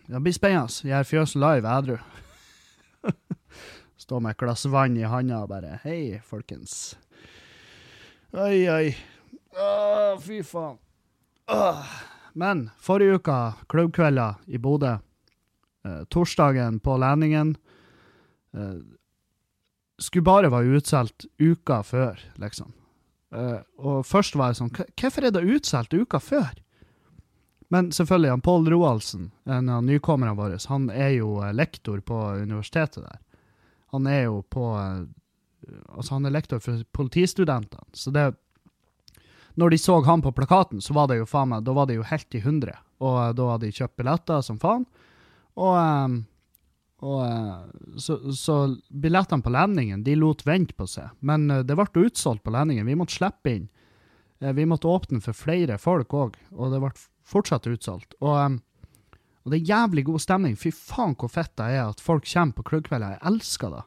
[0.09, 0.89] det blir spennende.
[0.89, 1.99] Gjør Fjøsen Live edru.
[4.05, 6.97] Stå med et glass vann i handa og bare Hei, folkens.
[8.33, 8.97] Oi, oi.
[9.55, 9.69] Å,
[10.21, 10.81] fy faen.
[11.53, 11.95] Åh.
[12.35, 13.39] Men forrige uka,
[13.71, 14.97] klubbkvelder i Bodø.
[15.85, 17.55] Eh, torsdagen på landingen.
[18.55, 18.79] Eh,
[19.99, 22.73] skulle bare være utsolgt uka før, liksom.
[23.35, 26.53] Eh, og først var jeg sånn Hvorfor er det utsolgt uka før?
[27.73, 32.21] Men selvfølgelig, han Pål Roaldsen, en av nykommerne våre, han er jo eh, lektor på
[32.43, 33.21] universitetet der.
[33.95, 35.05] Han er jo på eh,
[35.65, 38.25] Altså, han er lektor for politistudentene, så det
[39.61, 41.99] når de så han på plakaten, så var det jo faen meg, da var det
[41.99, 42.77] jo helt i hundre.
[43.05, 44.87] Og uh, da hadde de kjøpt billetter som faen.
[45.55, 46.17] Og, um,
[47.05, 48.59] og uh, så, så,
[48.91, 51.15] billettene på landingen, de lot vente på seg.
[51.21, 52.89] Men det ble utsolgt på landingen.
[52.91, 53.71] Vi måtte slippe inn.
[54.39, 56.93] vi måtte åpne for flere folk òg, og det ble
[57.25, 58.19] fortsatt utsolgt.
[58.21, 58.61] Og
[59.45, 60.57] Og det er jævlig god stemning.
[60.57, 63.19] Fy faen hvor fett det er at folk kommer på klubbkvelder.
[63.19, 63.83] Jeg elsker det.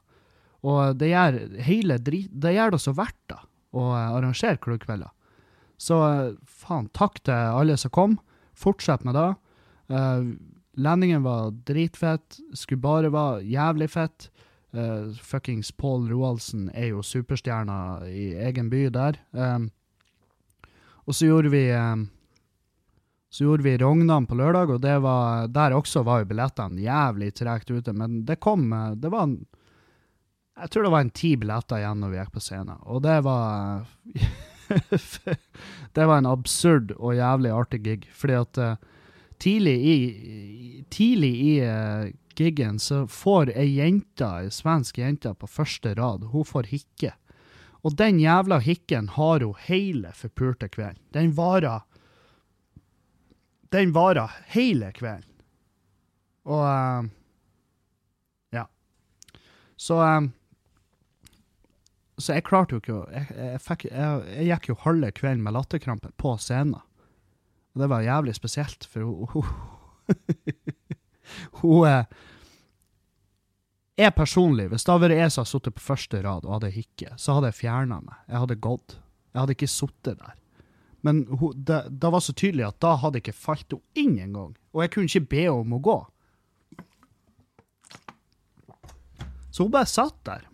[0.70, 1.38] Og det gjør
[1.98, 2.30] drit...
[2.30, 3.40] Det gjør det så verdt det
[3.74, 5.10] å arrangere klubbkvelder.
[5.78, 5.98] Så
[6.44, 8.18] faen, takk til alle som kom.
[8.58, 9.30] Fortsett med det.
[9.94, 10.34] Uh,
[10.78, 12.40] Lendingen var dritfett.
[12.54, 14.30] Skulle bare være jævlig fett.
[14.76, 19.18] Uh, fuckings Pål Roaldsen er jo superstjerna i egen by der.
[19.32, 19.72] Um,
[21.08, 22.10] og så gjorde vi um,
[23.30, 27.72] så gjorde vi Rognan på lørdag, og var, der også var jo billettene jævlig tregt
[27.72, 27.94] ute.
[27.94, 32.18] Men det kom Det var Jeg tror det var en ti billetter igjen når vi
[32.18, 32.78] gikk på scenen.
[32.86, 33.86] Og det var
[35.94, 38.08] Det var en absurd og jævlig artig gig.
[38.14, 38.76] Fordi at uh,
[39.42, 39.98] tidlig i,
[40.94, 46.46] tidlig i uh, giggen så får ei jente, ei svensk jente på første rad, hun
[46.46, 47.14] får hikke.
[47.86, 51.04] Og den jævla hikken har hun hele forpulte kvelden.
[51.14, 51.86] Den varer
[53.72, 55.34] Den varer hele kvelden.
[56.46, 57.10] Og uh,
[58.54, 58.68] Ja.
[59.76, 60.32] Så um,
[62.18, 65.44] Så jeg klarte jo ikke å jeg, jeg, fikk, jeg, jeg, gikk jo halve kvelden
[65.46, 66.80] med latterkrampe på scenen.
[67.76, 69.52] Og det var jævlig spesielt, for hun
[71.62, 72.08] Hun, er
[73.98, 76.74] jeg personlig, hvis det hadde vært jeg som hadde sittet på første rad og hadde
[76.74, 78.18] hikke, så hadde jeg fjerna meg.
[78.30, 78.98] Jeg hadde gått.
[79.34, 80.36] Jeg hadde ikke sittet der.
[81.06, 84.56] Men hun, det, det, var så tydelig at da hadde ikke falt hun inn engang.
[84.74, 85.98] Og jeg kunne ikke be om å gå.
[89.54, 90.47] Så hun bare satt der.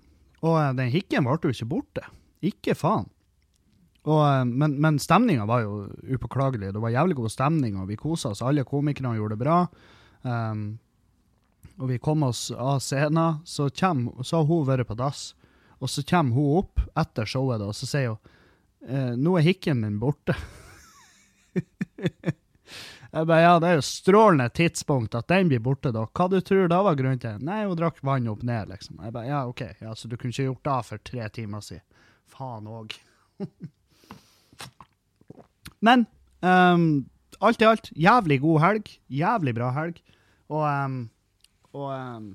[0.43, 2.05] Og eh, den hikken ble jo ikke borte.
[2.43, 3.09] Ikke faen.
[4.03, 6.73] Og, eh, men men stemninga var jo upåklagelig.
[6.75, 8.43] Det var jævlig god stemning, og vi kosa oss.
[8.43, 9.59] Alle komikerne gjorde det bra.
[10.23, 10.65] Um,
[11.81, 15.33] og vi kom oss av scenen, så, kommer, så har hun vært på dass.
[15.83, 18.19] Og så kommer hun opp etter showet, og så sier hun
[18.87, 20.37] eh, 'Nå er hikken min borte'.
[23.13, 26.07] jeg bare, ja, Det er jo strålende tidspunkt at den blir borte, da.
[26.09, 27.37] Hva du tror da var grunnen til?
[27.45, 28.97] Nei, hun drakk vann opp ned, liksom.
[29.03, 31.85] Jeg bare, ja, OK, ja, så du kunne ikke gjort det for tre timer siden.
[32.33, 32.95] Faen òg.
[35.87, 36.07] Men
[36.41, 37.05] um,
[37.43, 38.93] alt i alt, jævlig god helg.
[39.11, 39.99] Jævlig bra helg.
[40.53, 41.03] Og um,
[41.73, 42.31] og um,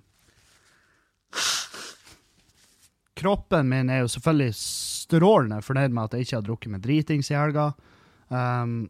[3.19, 7.31] Kroppen min er jo selvfølgelig strålende fornøyd med at jeg ikke har drukket meg dritings
[7.33, 7.73] i helga.
[8.31, 8.87] Um,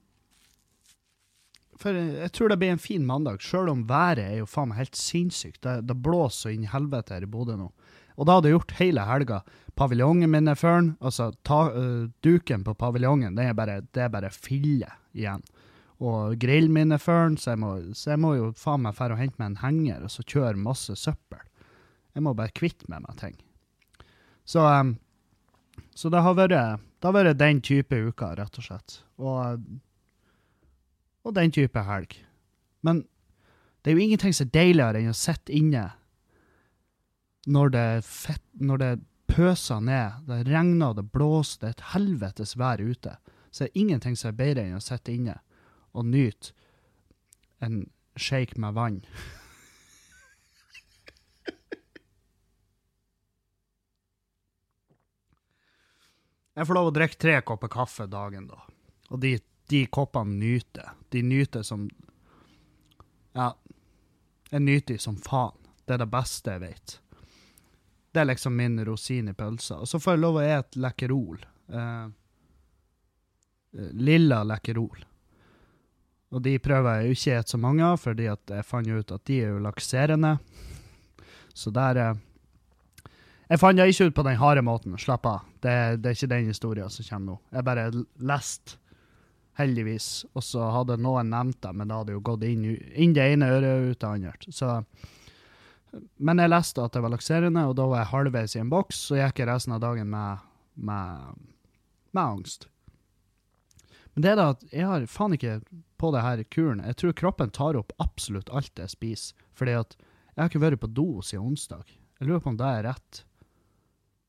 [1.78, 4.82] for jeg tror det blir en fin mandag, sjøl om været er jo faen meg
[4.82, 5.60] helt sinnssykt.
[5.62, 7.70] Det, det blåser inn i helvete her i Bodø nå.
[8.18, 9.42] Og da hadde jeg gjort hele helga.
[9.78, 10.96] Paviljongen min er førn.
[10.98, 15.44] Altså, ta, uh, duken på paviljongen, det er bare, det er bare fille igjen
[15.98, 17.56] og grillen min er førn, så,
[17.92, 20.60] så, jeg må jo faen meg dra og hente meg en henger og så kjøre
[20.62, 21.42] masse søppel.
[22.14, 23.34] Jeg må bare kvitte meg med ting.
[24.48, 24.94] Så, um,
[25.94, 29.00] så det, har vært, det har vært den type uka, rett og slett.
[29.18, 29.66] Og,
[31.26, 32.14] og den type helg.
[32.86, 33.04] Men
[33.82, 35.84] det er jo ingenting som er deiligere enn å sitte inne
[37.48, 38.92] når det, fett, når det
[39.30, 43.14] pøser ned, det regner, det blåser, det er et helvetes vær ute.
[43.50, 45.36] Så det er ingenting som er bedre enn å sitte inne
[45.96, 46.52] og nyte
[47.64, 49.00] en shake med vann.
[56.58, 58.58] Jeg får lov å drikke tre kopper kaffe dagen, da.
[59.14, 60.94] Og de, de koppene nyter.
[61.08, 61.88] De nyter som
[63.36, 63.52] Ja,
[64.50, 65.56] jeg nyter de som faen.
[65.84, 66.94] Det er det beste jeg vet.
[68.12, 69.78] Det er liksom min rosin i pølsa.
[69.82, 71.44] Og så får jeg lov å ete Lekkerol.
[71.68, 72.08] Eh,
[73.76, 75.04] eh lilla Lekkerol.
[76.28, 79.38] Og de prøver jeg ikke å så mange av, fordi jeg fant ut at de
[79.44, 80.34] er jo lakserende.
[81.56, 82.24] Så der eh,
[83.48, 84.98] Jeg fant det ikke ut på den harde måten.
[85.00, 85.46] Slapp av.
[85.62, 87.38] Det, det er ikke den historien som kommer nå.
[87.52, 87.86] Jeg bare
[88.20, 88.76] leste,
[89.58, 93.26] heldigvis, og så hadde noen nevnt det, men det hadde jo gått inn, inn det
[93.34, 94.54] ene øret og ut det andre.
[94.54, 94.74] Så
[96.20, 98.98] men jeg leste at det var lakserende, og da var jeg halvveis i en boks,
[99.08, 100.42] så gikk jeg resten av dagen med,
[100.76, 101.46] med,
[102.12, 102.68] med angst.
[104.12, 105.60] Men det er da at jeg har faen ikke
[105.98, 109.46] på det her kuren Jeg tror kroppen tar opp absolutt alt jeg spiser.
[109.54, 111.86] Fordi at jeg har ikke vært på do siden onsdag.
[112.18, 113.22] Jeg lurer på om det er rett.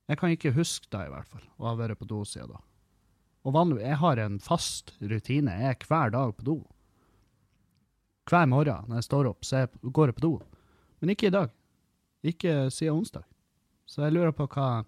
[0.09, 2.61] Jeg kan ikke huske det, i hvert fall, å ha vært på do siden da.
[3.47, 5.53] Og vanlig, jeg har en fast rutine.
[5.61, 6.57] Jeg er hver dag på do.
[8.29, 10.33] Hver morgen når jeg står opp, så jeg går jeg på do.
[10.99, 11.51] Men ikke i dag.
[12.23, 13.23] Ikke siden onsdag.
[13.89, 14.83] Så jeg lurer på hva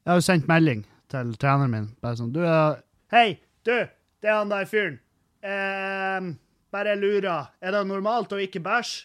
[0.00, 1.88] Jeg har jo sendt melding til treneren min.
[2.00, 2.80] Bare sånn Du, er
[3.12, 3.40] hei!
[3.66, 3.74] Du,
[4.22, 4.96] det er han der fyren.
[5.44, 6.30] Eh,
[6.72, 7.50] bare lurer.
[7.60, 9.04] Er det normalt å ikke bæsje?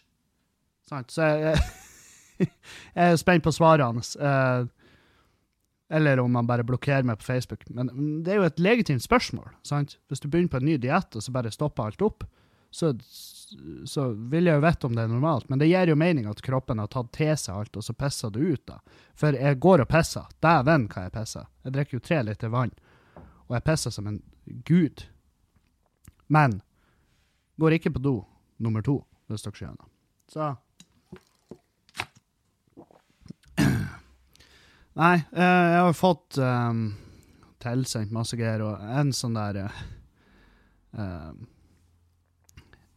[0.88, 1.12] Sant.
[1.12, 1.60] Så jeg,
[2.46, 4.14] jeg er spent på svaret hans.
[4.16, 4.70] Eh,
[5.90, 7.66] eller om han bare blokkerer meg på Facebook.
[7.70, 7.92] Men
[8.26, 9.52] det er jo et legitimt spørsmål.
[9.64, 9.98] sant?
[10.10, 12.26] Hvis du begynner på en ny diett, og så bare stopper alt opp,
[12.76, 12.90] så,
[13.88, 15.50] så vil jeg jo vite om det er normalt.
[15.50, 18.34] Men det gir jo mening at kroppen har tatt til seg alt, og så pisser
[18.34, 18.80] det ut, da.
[19.16, 20.26] For jeg går og pisser.
[20.44, 21.48] Dæven hva jeg pisser.
[21.64, 22.74] Jeg drikker jo tre liter vann,
[23.46, 24.20] og jeg pisser som en
[24.68, 25.06] gud.
[26.28, 26.60] Men
[27.62, 28.18] går ikke på do
[28.58, 29.92] nummer to, hvis dere skjønner.
[30.32, 30.56] Så
[34.96, 36.86] Nei, eh, jeg har fått um,
[37.60, 39.58] tilsendt masse greier, og en sånn der
[40.96, 41.34] uh,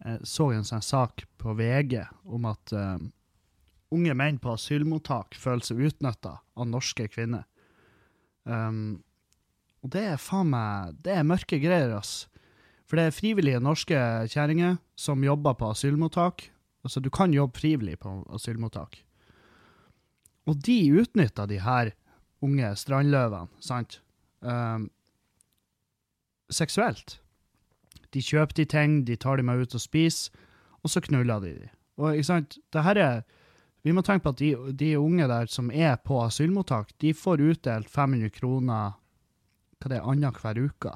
[0.04, 3.02] Jeg så en sånn sak på VG om at uh,
[3.90, 7.48] unge menn på asylmottak føler seg utnytta av norske kvinner.
[8.46, 9.00] Um,
[9.82, 12.28] og det er faen meg Det er mørke greier, ass.
[12.86, 13.98] For det er frivillige norske
[14.30, 16.46] kjerringer som jobber på asylmottak.
[16.86, 19.02] Altså, du kan jobbe frivillig på asylmottak.
[20.48, 21.92] Og de utnytta de her
[22.44, 24.00] unge strandløvene, sant,
[24.40, 24.88] um,
[26.50, 27.18] seksuelt.
[28.14, 30.32] De kjøper de ting, de tar de med ut og spiser,
[30.82, 31.68] og så knuller de de.
[31.98, 33.26] Og ikke sant, det her er
[33.86, 37.40] Vi må tenke på at de, de unge der som er på asylmottak, de får
[37.40, 38.96] utdelt 500 kroner
[39.78, 40.92] hva det er, annenhver uke.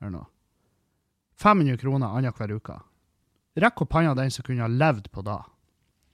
[0.00, 0.28] Eller noe.
[1.42, 2.78] 500 kroner annenhver uke.
[3.58, 5.40] Rekk opp hånda den som kunne ha levd på da.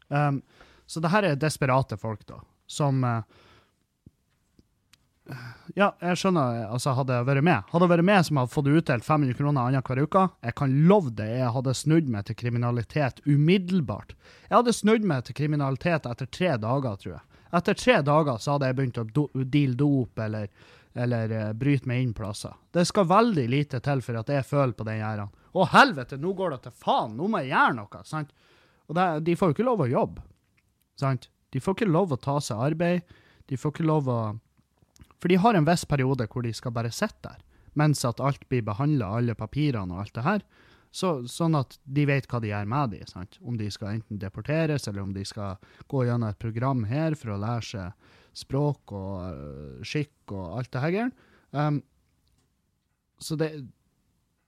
[0.09, 0.41] Um,
[0.87, 3.23] så det her er desperate folk, da, som uh,
[5.75, 7.71] Ja, jeg skjønner, altså, hadde jeg vært med.
[7.73, 11.15] Hadde jeg vært med som hadde fått utdelt 500 kroner annenhver uke, jeg kan love
[11.17, 14.13] det, jeg hadde snudd meg til kriminalitet umiddelbart.
[14.51, 17.25] Jeg hadde snudd meg til kriminalitet etter tre dager, tror jeg.
[17.55, 20.53] Etter tre dager så hadde jeg begynt å do, deale dop eller,
[21.07, 22.53] eller uh, bryte meg inn plasser.
[22.75, 25.33] Det skal veldig lite til for at jeg føler på den gjerden.
[25.55, 28.35] Å, helvete, nå går det til faen, nå må jeg gjøre noe, sant?
[28.91, 30.25] Og det, de får jo ikke lov å jobbe.
[31.01, 31.29] Sant?
[31.55, 33.17] De får ikke lov å ta seg arbeid.
[33.51, 34.21] De får ikke lov å
[35.23, 37.41] For de har en viss periode hvor de skal bare sitte der,
[37.81, 40.43] mens at alt blir behandla, alle papirene og alt det her.
[40.95, 43.39] Så, sånn at de vet hva de gjør med de, sant?
[43.43, 45.57] Om de skal enten deporteres, eller om de skal
[45.91, 48.13] gå gjennom et program her for å lære seg
[48.45, 51.11] språk og uh, skikk og alt det her.
[51.51, 51.81] Um,
[53.19, 53.51] så det,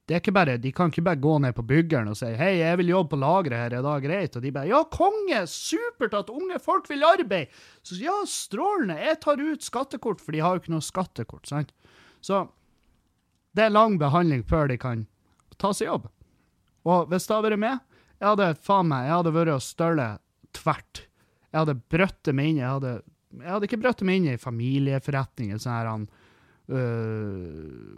[0.07, 2.61] det er ikke bare, De kan ikke bare gå ned på byggeren og si 'hei,
[2.63, 6.15] jeg vil jobbe på lageret her, er det greit?' Og de bare 'ja, konge, supert
[6.15, 7.51] at unge folk vil arbeide'.
[7.83, 11.47] Så ja, strålende, jeg tar ut skattekort, for de har jo ikke noe skattekort.
[11.47, 11.73] sant?
[12.23, 12.49] Så
[13.55, 15.07] det er lang behandling før de kan
[15.59, 16.09] ta seg jobb.
[16.85, 17.81] Og hvis det hadde vært med,
[18.21, 20.19] jeg hadde faen meg, jeg hadde vært og støle
[20.53, 21.03] tvert.
[21.51, 23.03] Jeg hadde brøtt meg inn, jeg hadde,
[23.41, 26.09] jeg hadde ikke brøtt meg inn i familieforretninger, sånn her han
[26.69, 27.95] Uh,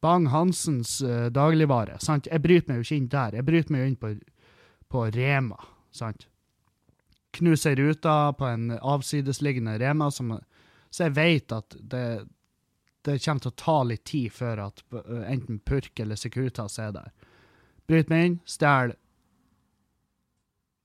[0.00, 1.98] Bang-Hansens uh, dagligvare.
[2.00, 2.26] sant?
[2.26, 3.36] Jeg bryter meg jo ikke inn der.
[3.38, 4.10] Jeg bryter meg jo inn på,
[4.90, 5.60] på Rema.
[5.94, 6.26] sant?
[7.36, 10.34] Knuser ruta på en avsidesliggende Rema, som,
[10.90, 12.06] så jeg vet at det,
[13.06, 16.90] det kommer til å ta litt tid før at uh, enten Purk eller Securitas er
[16.96, 17.14] der.
[17.86, 18.98] Bryter meg inn, stjeler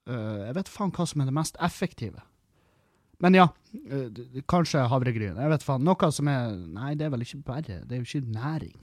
[0.05, 2.21] Jeg vet faen hva som er det mest effektive.
[3.23, 3.45] Men ja,
[3.91, 5.37] uh, kanskje havregryn.
[5.39, 5.85] Jeg vet faen.
[5.87, 8.75] Noe som er Nei, det er vel ikke bare Det er jo ikke næring.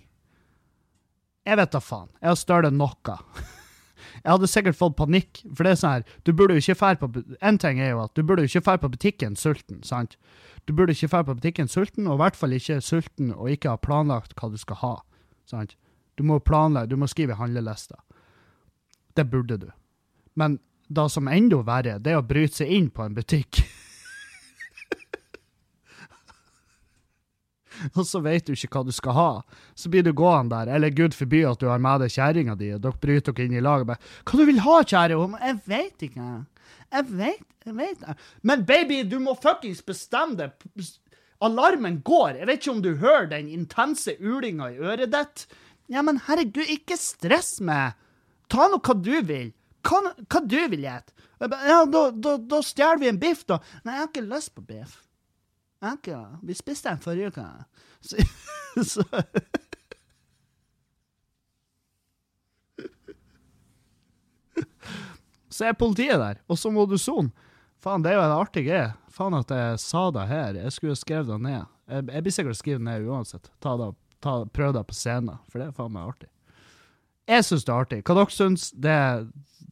[1.49, 2.09] Jeg vet da faen.
[2.21, 3.19] Jeg har stjålet noe.
[4.23, 7.01] jeg hadde sikkert fått panikk, for det er sånn her Du burde jo ikke fære
[7.03, 10.17] på En ting er jo at du burde jo ikke fære på butikken sulten, sant?
[10.69, 13.75] Du burde ikke fære på butikken sulten, og i hvert fall ikke sulten og ikke
[13.75, 14.97] ha planlagt hva du skal ha.
[15.51, 15.77] sant?
[16.17, 17.97] Du må planlegge, du må skrive handlelista.
[19.17, 19.71] Det burde du.
[20.39, 20.59] Men
[20.89, 23.63] det som enda verre, det er å bryte seg inn på en butikk.
[27.97, 29.31] og så vet du ikke hva du skal ha.
[29.75, 32.73] Så blir du gående der, eller gud forby at du har med deg kjerringa di,
[32.77, 35.39] og dere bryter dere inn i lag og bare 'Hva du vil ha, kjære?' Og,
[35.41, 36.31] 'Jeg vet ikke.
[36.93, 38.05] Jeg vet, jeg veit
[38.43, 40.53] Men baby, du må fuckings bestemme det.
[41.41, 42.39] Alarmen går.
[42.39, 45.47] Jeg vet ikke om du hører den intense ulinga i øret ditt.
[45.89, 47.97] Ja, men herregud, ikke stress meg.
[48.49, 49.53] Ta nå hva du vil.
[49.83, 51.15] Hva, hva du vil gjette.
[51.43, 53.59] Ja, da, da, da stjeler vi en biff, da.
[53.83, 55.01] Nei, jeg har ikke lyst på biff.
[55.83, 57.47] Jeg Vi spiste den forrige uke.
[58.01, 58.17] Så,
[58.95, 59.03] så
[65.53, 67.31] Så er politiet der, og så må du sone.
[67.83, 68.93] Faen, det er jo en artig greie.
[69.13, 70.57] Faen at jeg sa det her.
[70.57, 71.67] Jeg skulle skrevet det ned.
[71.91, 73.51] Jeg, jeg blir sikkert skrevet ned uansett.
[73.61, 73.91] Ta det,
[74.25, 76.31] ta, prøv det på scenen, for det er faen meg artig.
[77.29, 78.01] Jeg syns det er artig.
[78.07, 78.99] Hva dere syns, det,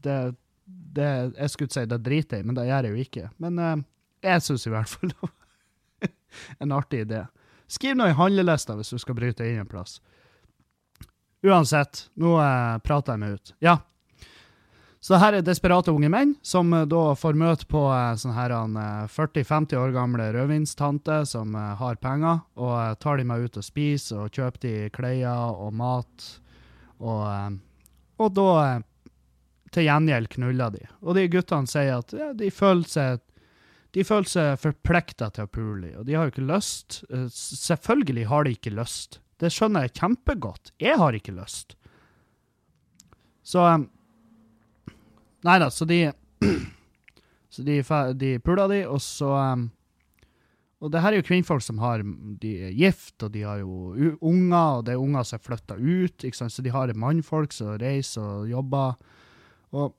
[0.04, 0.18] det,
[0.66, 1.08] det
[1.38, 3.30] Jeg skulle si det driter jeg i, men det gjør jeg jo ikke.
[3.40, 3.86] Men uh,
[4.26, 5.32] jeg syns i hvert fall det
[6.58, 7.24] en artig idé.
[7.70, 10.00] Skriv noe i handlelista hvis du skal bryte inn en plass.
[11.46, 13.54] Uansett, nå eh, prater jeg meg ut.
[13.64, 13.78] Ja.
[15.00, 18.52] Så her er desperate unge menn som eh, da får møte på eh, sånn her
[18.52, 23.56] eh, 40-50 år gamle rødvinstante som eh, har penger, og eh, tar de meg ut
[23.56, 26.28] og spiser og kjøper de klær og mat.
[27.00, 27.56] Og,
[28.20, 28.50] og da
[29.72, 30.84] til gjengjeld knuller de.
[31.00, 33.22] Og de guttene sier at ja, de føler seg
[33.96, 37.00] de føler seg forplikta til å pule og de har jo ikke lyst.
[37.10, 39.18] Eh, Selvfølgelig har de ikke lyst.
[39.40, 40.72] Det skjønner jeg kjempegodt.
[40.82, 41.76] Jeg har ikke lyst.
[43.42, 43.64] Så
[45.40, 46.10] Nei da, så de
[47.50, 47.80] Så de,
[48.14, 49.30] de puler de, og så
[50.80, 52.04] Og det her er jo kvinnfolk som har
[52.40, 55.76] De er gift, og de har jo unger, og det er unger som er flytta
[55.80, 56.54] ut, ikke sant?
[56.54, 58.94] så de har mannfolk som reiser og jobber.
[59.76, 59.96] Og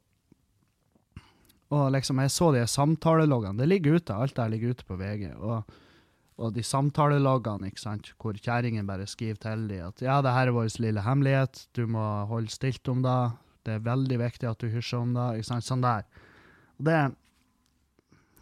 [1.71, 3.59] og liksom, jeg så de samtaleloggene.
[3.61, 5.29] Det ligger ute, alt der ligger ute på VG.
[5.39, 5.77] Og,
[6.41, 10.51] og de samtaleloggene, ikke sant, hvor kjerringen bare skriver til dem at ja, det her
[10.51, 13.15] er vår lille hemmelighet, du må holde stilt om det,
[13.63, 16.07] det er veldig viktig at du hysjer om det, ikke sant, sånn der.
[16.79, 16.99] Og det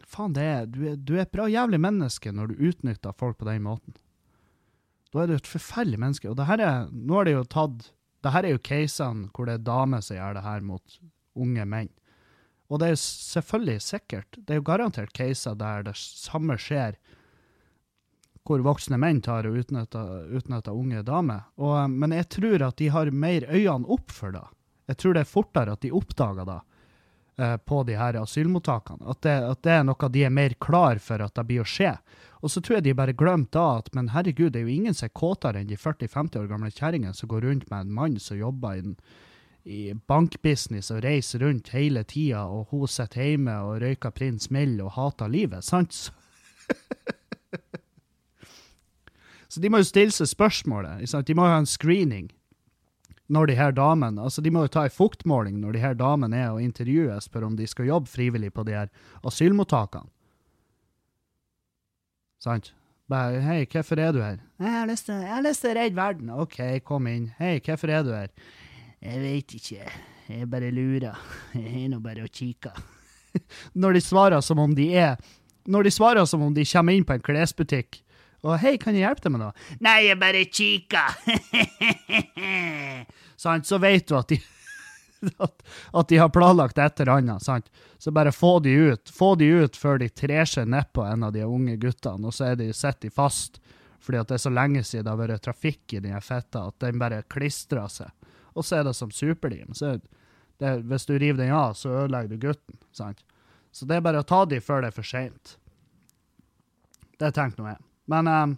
[0.09, 3.37] Faen, det er, du, er, du er et bra jævlig menneske når du utnytter folk
[3.37, 3.93] på den måten.
[5.13, 6.31] Da er du et forferdelig menneske.
[6.31, 7.91] Og det her er, nå har de jo tatt,
[8.25, 10.97] det her er jo casene hvor det er damer som gjør det her mot
[11.37, 11.91] unge menn.
[12.69, 16.99] Og det er jo selvfølgelig sikkert, det er jo garantert caser der det samme skjer,
[18.45, 21.45] hvor voksne menn tar og utnytter, unge damer.
[21.57, 24.45] Eh, men jeg tror at de har mer øynene opp for det.
[24.89, 26.59] Jeg tror det er fortere at de oppdager det
[27.43, 29.05] eh, på de her asylmottakene.
[29.11, 31.69] At det, at det er noe de er mer klar for at det blir å
[31.69, 31.93] skje.
[32.41, 34.97] Og så tror jeg de bare glemte da at men herregud, det er jo ingen
[34.97, 38.17] som er kåtere enn de 40-50 år gamle kjerringene som går rundt med en mann
[38.23, 38.97] som jobber i den
[39.69, 44.81] i bankbusiness og reiser rundt hele tida, og hun sitter hjemme og røyker Prins Mild
[44.81, 45.93] og hater livet, sant?
[45.93, 46.13] Så,
[49.51, 51.05] så de må jo stille seg spørsmålet.
[51.09, 51.29] sant?
[51.29, 52.29] De må jo ha en screening
[53.29, 56.37] når de her damene altså De må jo ta en fuktmåling når de her damene
[56.37, 58.89] er og intervjues, spør om de skal jobbe frivillig på de her
[59.21, 60.09] asylmottakene.
[62.41, 62.73] Sant?
[63.09, 64.37] Bare, hei, hvorfor er du her?
[64.61, 64.71] Jeg
[65.33, 66.29] har lyst til å redde verden.
[66.29, 67.31] OK, kom inn.
[67.39, 68.29] Hei, hvorfor er du her?
[68.99, 69.91] Jeg veit ikke.
[70.29, 71.15] Jeg bare lurer.
[71.55, 72.75] Jeg er nå bare og kikker.
[73.81, 75.17] Når de svarer som om de er
[75.69, 78.01] Når de svarer som om de kommer inn på en klesbutikk
[78.39, 81.11] og 'Hei, kan jeg hjelpe deg med noe?' 'Nei, jeg bare kikker'.
[83.43, 83.67] sant?
[83.67, 84.39] Så vet du at de
[85.45, 87.43] at, at de har planlagt et eller annet.
[87.43, 87.67] sant?
[87.99, 91.33] Så bare få de ut Få de ut før de trer seg nedpå en av
[91.35, 93.59] de unge guttene, og så er de, sitter de fast
[93.99, 96.77] fordi at det er så lenge siden det har vært trafikk i den fetta at
[96.79, 98.07] den bare klistrer seg
[98.53, 99.73] og så er det som superlim.
[99.73, 102.79] Hvis du river den av, så ødelegger du gutten.
[102.91, 103.23] sant?
[103.71, 105.57] Så det er bare å ta de før det er for seint.
[107.19, 107.81] Det tenkte nå jeg.
[108.09, 108.57] Men um,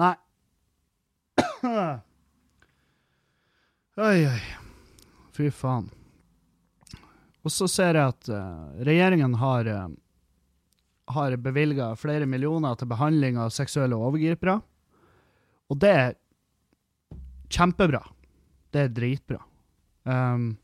[0.00, 0.14] Nei.
[3.94, 4.40] Oi, oi.
[5.36, 5.84] Fy faen.
[7.46, 9.86] Og så ser jeg at uh, regjeringen har, uh,
[11.14, 14.56] har bevilga flere millioner til behandling av seksuelle overgripere.
[15.70, 16.16] Og det er
[17.54, 18.02] kjempebra.
[18.74, 19.40] Det er dritbra.
[20.04, 20.56] Um,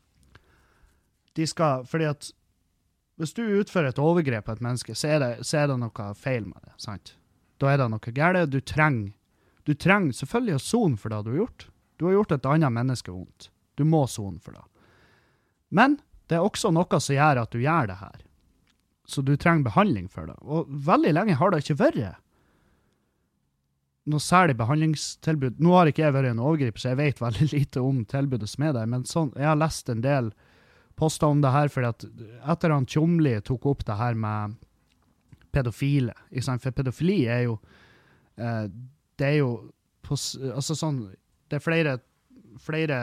[1.33, 2.27] de skal Fordi at
[3.21, 6.05] hvis du utfører et overgrep på et menneske, så er det, så er det noe
[6.17, 6.73] feil med det.
[6.81, 7.15] sant?
[7.61, 8.49] Da er det noe galt.
[8.49, 9.11] Du trenger
[9.67, 11.67] du trenger selvfølgelig å sone for det du har gjort.
[11.97, 13.51] Du har gjort et annet menneske vondt.
[13.77, 14.63] Du må sone for det.
[15.69, 15.99] Men
[16.29, 18.23] det er også noe som gjør at du gjør det her.
[19.05, 20.37] Så du trenger behandling for det.
[20.41, 22.01] Og veldig lenge har det ikke vært
[24.09, 25.59] noe særlig behandlingstilbud.
[25.61, 28.65] Nå har ikke jeg vært en overgriper, så jeg vet veldig lite om tilbudet som
[28.65, 30.31] er der, men sånn, jeg har lest en del
[30.99, 32.05] poster om det her, fordi at
[32.53, 34.57] etter han Tjomli tok opp det her med
[35.51, 36.15] pedofile,
[36.47, 37.57] for pedofili er jo
[38.37, 38.67] eh,
[39.19, 39.49] Det er jo
[40.01, 41.01] på, Altså sånn
[41.49, 41.97] Det er flere
[42.61, 42.97] flere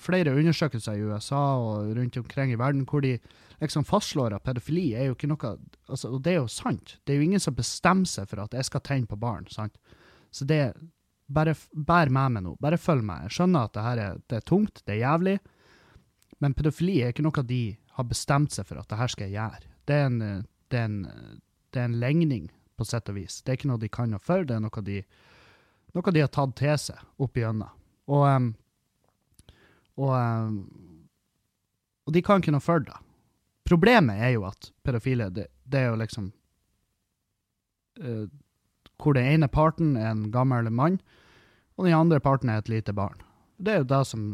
[0.00, 3.18] flere undersøkelser i USA og rundt omkring i verden hvor de
[3.62, 5.54] liksom fastslår at pedofili er jo ikke noe
[5.88, 6.96] altså, Og det er jo sant.
[7.04, 9.46] Det er jo ingen som bestemmer seg for at jeg skal tenne på barn.
[9.50, 9.78] sant?
[10.30, 10.74] Så det
[11.32, 12.50] Bare bær med meg nå.
[12.60, 13.22] Bare følg meg.
[13.24, 15.36] Jeg skjønner at det her er, det er tungt, det er jævlig,
[16.44, 17.60] men pedofili er ikke noe de
[17.96, 19.70] har bestemt seg for at det her skal jeg gjøre.
[19.88, 20.18] Det er en,
[20.68, 20.98] det er en,
[21.72, 23.40] det er en legning, på sett og vis.
[23.42, 24.98] Det er ikke noe de kan noe for, det er noe de,
[25.94, 27.72] noe de har tatt til seg opp igjennom.
[28.12, 28.50] Og, em,
[30.00, 30.58] og, em,
[32.04, 32.98] og de kan ikke noe for det.
[33.68, 36.30] Problemet er jo at pedofile, det, det er jo liksom
[38.02, 38.26] uh,
[39.02, 41.00] Hvor den ene parten er en gammel mann,
[41.76, 43.22] og den andre parten er et lite barn.
[43.58, 44.24] Det er jo det som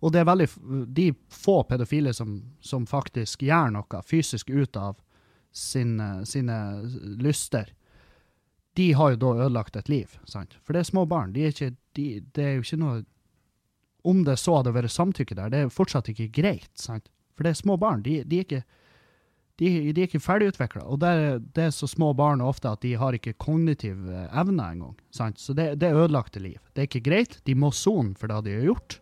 [0.00, 0.48] Og det er veldig
[0.94, 5.00] de få pedofile som, som faktisk gjør noe fysisk ut av
[5.50, 6.56] sine, sine
[7.18, 7.72] lyster,
[8.78, 10.54] de har jo da ødelagt et liv, sant?
[10.62, 11.32] For det er små barn.
[11.34, 12.04] De er ikke, de,
[12.34, 12.98] det er jo ikke noe
[14.06, 17.08] Om det så hadde vært samtykke der, det er jo fortsatt ikke greit, sant?
[17.38, 18.02] For det er små barn.
[18.02, 18.64] De, de er ikke
[19.58, 23.16] de, ikke ferdigutvikla, og det er, det er så små barn ofte at de har
[23.16, 24.92] ikke kognitiv evner evne engang.
[25.10, 25.40] sant?
[25.42, 26.60] Så det, det er ødelagte liv.
[26.74, 27.40] Det er ikke greit.
[27.46, 29.00] De må sone for det de har gjort.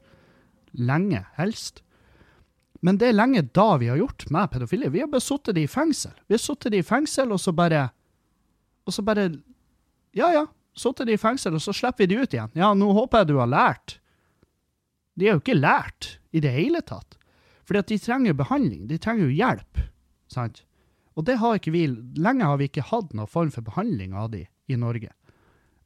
[0.77, 1.83] lenge, helst.
[2.85, 4.91] Men det er lenge da vi har gjort med pedofile.
[4.93, 6.13] Vi har bare sittet de i fengsel.
[6.29, 7.91] Vi har sittet de i fengsel, og så bare
[8.87, 9.31] Og så bare
[10.15, 10.47] Ja, ja.
[10.77, 12.51] Sittet de i fengsel, og så slipper vi de ut igjen.
[12.55, 13.99] Ja, nå håper jeg du har lært.
[15.17, 17.17] De har jo ikke lært i det hele tatt.
[17.67, 18.87] Fordi at de trenger behandling.
[18.91, 19.85] De trenger jo hjelp.
[20.31, 20.63] Sant?
[21.17, 21.87] Og det har ikke vi
[22.21, 25.11] Lenge har vi ikke hatt noen form for behandling av de i Norge.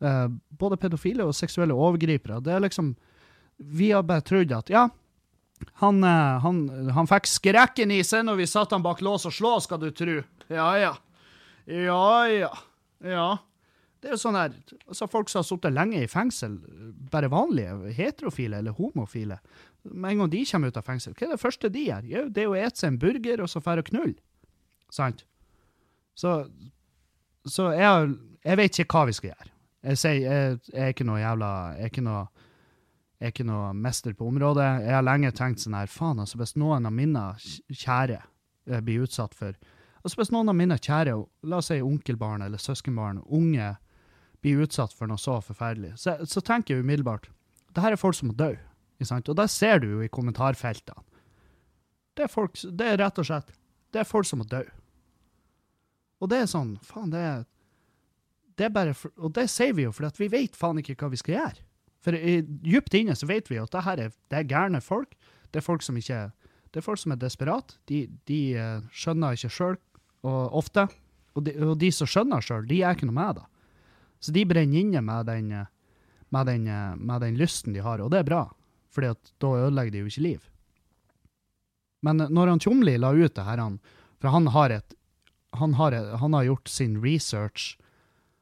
[0.01, 0.27] Eh,
[0.61, 2.41] både pedofile og seksuelle overgripere.
[2.45, 2.95] Det er liksom
[3.61, 4.87] Vi har bare trodd at ja,
[5.83, 6.63] han, eh, han,
[6.97, 9.91] han fikk skrekken i seg når vi satte han bak lås og slå, skal du
[9.93, 10.23] tru.
[10.49, 10.95] Ja ja.
[11.69, 12.51] Ja ja.
[13.05, 13.29] Ja.
[14.01, 14.55] Det er jo sånn her,
[14.89, 16.57] altså Folk som har sittet lenge i fengsel,
[17.13, 19.37] bare vanlige, heterofile eller homofile,
[19.83, 22.09] med en gang de kommer ut av fengsel, hva er det første de gjør?
[22.09, 24.17] Jo, det er å ete seg en burger og så dra og knulle.
[24.93, 25.25] Sant?
[26.19, 26.35] Så,
[27.49, 29.53] så jeg, jeg, vet ikke hva vi skal gjøre.
[29.91, 32.25] Jeg sier jeg, jeg er ikke noe jævla Jeg er ikke noe,
[33.17, 34.69] jeg er ikke noe mester på området.
[34.85, 39.07] Jeg har lenge tenkt sånn her, faen, altså, hvis noen av mine kjære eh, blir
[39.07, 39.57] utsatt for
[40.01, 41.13] Altså Hvis noen av mine kjære,
[41.45, 43.75] la oss si onkelbarn eller søskenbarn, unge,
[44.41, 47.29] blir utsatt for noe så forferdelig, så, så tenker jeg umiddelbart
[47.71, 48.55] det her er folk som må dø.
[49.01, 51.05] Og det ser du jo i kommentarfeltene.
[52.19, 53.53] Det er, folk, det er rett og slett
[53.95, 54.63] det er folk som må dø.
[56.21, 57.45] Og det er sånn Faen, det er,
[58.59, 61.11] det er bare for, Og det sier vi jo at vi vet faen ikke hva
[61.13, 61.65] vi skal gjøre.
[62.01, 64.81] For i, dypt inne så vet vi jo at det her er, det er gærne
[64.85, 65.17] folk.
[65.51, 66.31] Det er folk som ikke
[66.71, 67.81] Det er folk som er desperate.
[67.91, 69.79] De, de uh, skjønner ikke sjøl,
[70.23, 70.85] ofte.
[71.35, 73.47] Og de, og de som skjønner sjøl, de er ikke noe med det.
[74.21, 75.51] Så de brenner inne med den,
[76.29, 76.67] med, den,
[77.01, 78.43] med den, lysten de har, og det er bra,
[78.93, 80.47] for da ødelegger de jo ikke liv.
[82.05, 83.63] Men når han Tjomli la ut det her,
[84.21, 84.95] for han har, et,
[85.57, 87.75] han, har han har gjort sin research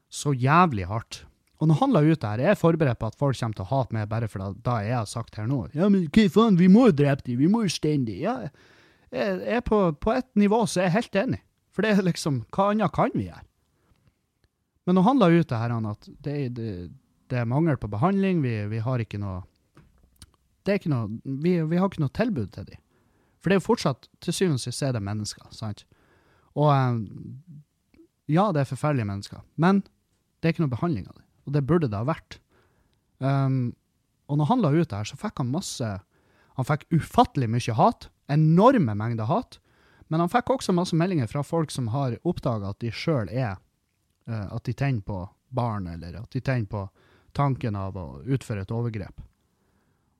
[0.09, 1.23] så jævlig hardt.
[1.59, 3.65] Og når han la ut det her, jeg er forberedt på at folk kommer til
[3.65, 5.65] å hate meg bare for det, jeg har sagt her nå.
[5.75, 8.21] Ja, men hva faen, vi må jo drepe dem, vi må jo steine dem.
[8.23, 8.37] Ja,
[9.11, 11.41] jeg er på, på et nivå så er jeg helt enig.
[11.75, 13.45] For det er liksom, hva annet kan vi gjøre?
[14.89, 16.71] Men når han la ut det her, at det, det,
[17.29, 19.43] det er mangel på behandling, vi, vi, har ikke noe
[20.65, 22.81] ikke noe, vi, vi har ikke noe tilbud til dem.
[23.37, 25.85] For det er jo fortsatt, til syvende og sist er det mennesker, sant?
[26.57, 26.97] Og eh,
[28.33, 29.83] ja, det er forferdelige mennesker, men
[30.41, 31.27] det er ikke noe behandling av dem.
[31.45, 32.39] Og det burde det ha vært.
[33.21, 33.61] Um,
[34.25, 35.87] og når han la ut det her, så fikk han masse
[36.57, 38.09] Han fikk ufattelig mye hat.
[38.27, 39.61] Enorme mengder hat.
[40.09, 43.61] Men han fikk også masse meldinger fra folk som har oppdaga at de sjøl er
[44.29, 46.83] At de tenner på barn, eller at de tenner på
[47.33, 49.21] tanken av å utføre et overgrep.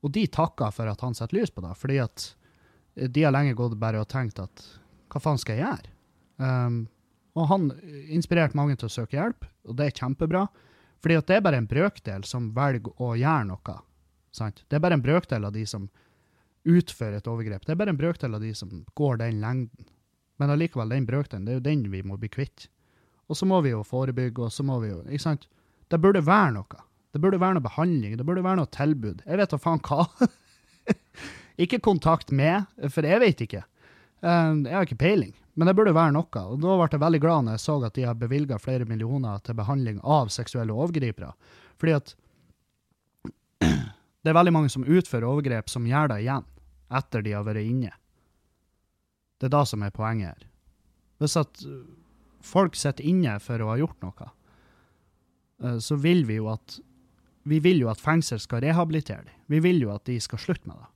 [0.01, 2.30] Og de takker for at han setter lys på det, fordi at
[2.95, 4.64] de har lenge gått bare og tenkt at
[5.10, 5.93] hva faen skal jeg gjøre?
[6.39, 6.80] Um,
[7.38, 7.70] og han
[8.12, 10.47] inspirerte mange til å søke hjelp, og det er kjempebra.
[10.99, 13.76] Fordi at det er bare en brøkdel som velger å gjøre noe.
[14.36, 14.64] Sant?
[14.68, 15.88] Det er bare en brøkdel av de som
[16.68, 17.64] utfører et overgrep.
[17.66, 19.88] Det er bare en brøkdel av de som går den lengden.
[20.39, 22.68] Men allikevel, den brøkdelen, det er jo den vi må bli kvitt.
[23.30, 25.48] Og så må vi jo forebygge, og så må vi jo Ikke sant?
[25.90, 26.86] Det burde være noe.
[27.14, 29.24] Det burde være noe behandling, det burde være noe tilbud.
[29.26, 30.06] Jeg vet da faen hva.
[31.64, 33.64] ikke kontakt med, for jeg vet ikke.
[34.22, 35.34] Eh, jeg har ikke peiling.
[35.58, 36.44] Men det burde være noe.
[36.54, 39.42] Og da ble jeg veldig glad når jeg så at de har bevilga flere millioner
[39.44, 41.34] til behandling av seksuelle overgripere.
[41.82, 42.14] Fordi at
[44.24, 46.46] det er veldig mange som utfører overgrep, som gjør det igjen
[47.00, 47.92] etter de har vært inne.
[49.40, 50.48] Det er da som er poenget her.
[51.20, 51.62] Hvis at
[52.46, 54.30] folk sitter inne for å ha gjort noe,
[55.64, 56.80] eh, så vil vi jo at
[57.50, 59.36] vi vil jo at fengsel skal rehabilitere dem.
[59.50, 60.90] Vi vil jo at de skal slutte med det.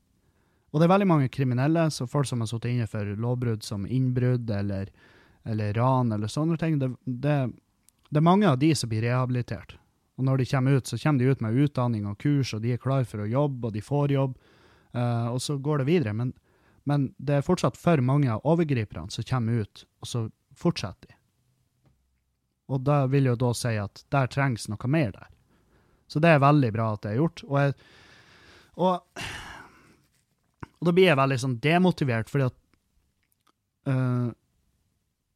[0.74, 3.86] Og det er veldig mange kriminelle, så folk som har sittet inne for lovbrudd som
[3.86, 4.89] innbrudd eller,
[5.46, 6.80] eller, ran eller sånne ting.
[6.82, 7.38] Det, det,
[8.10, 9.78] det, er mange av de som blir rehabilitert.
[10.18, 12.74] Og når de kommer ut, så kommer de ut med utdanning og kurs, og de
[12.74, 14.38] er klar for å jobbe, og de får jobb.
[14.94, 16.14] Uh, og så går det videre.
[16.18, 16.34] Men,
[16.89, 20.26] men, det er fortsatt for mange av overgriperne som kommer ut, og så
[20.58, 21.18] fortsetter de.
[22.72, 25.32] Og da vil jo da si at der trengs noe mer der.
[26.07, 27.43] Så det er veldig bra at det er gjort.
[27.47, 27.74] Og, jeg,
[28.78, 29.28] og
[30.84, 32.55] og da blir jeg veldig sånn demotivert, fordi at
[33.88, 34.34] uh,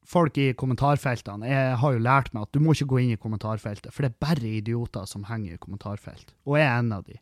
[0.08, 3.20] folk i kommentarfeltene Jeg har jo lært meg at du må ikke gå inn i
[3.20, 6.34] kommentarfeltet, for det er bare idioter som henger i kommentarfelt.
[6.44, 7.16] Og jeg er en av de.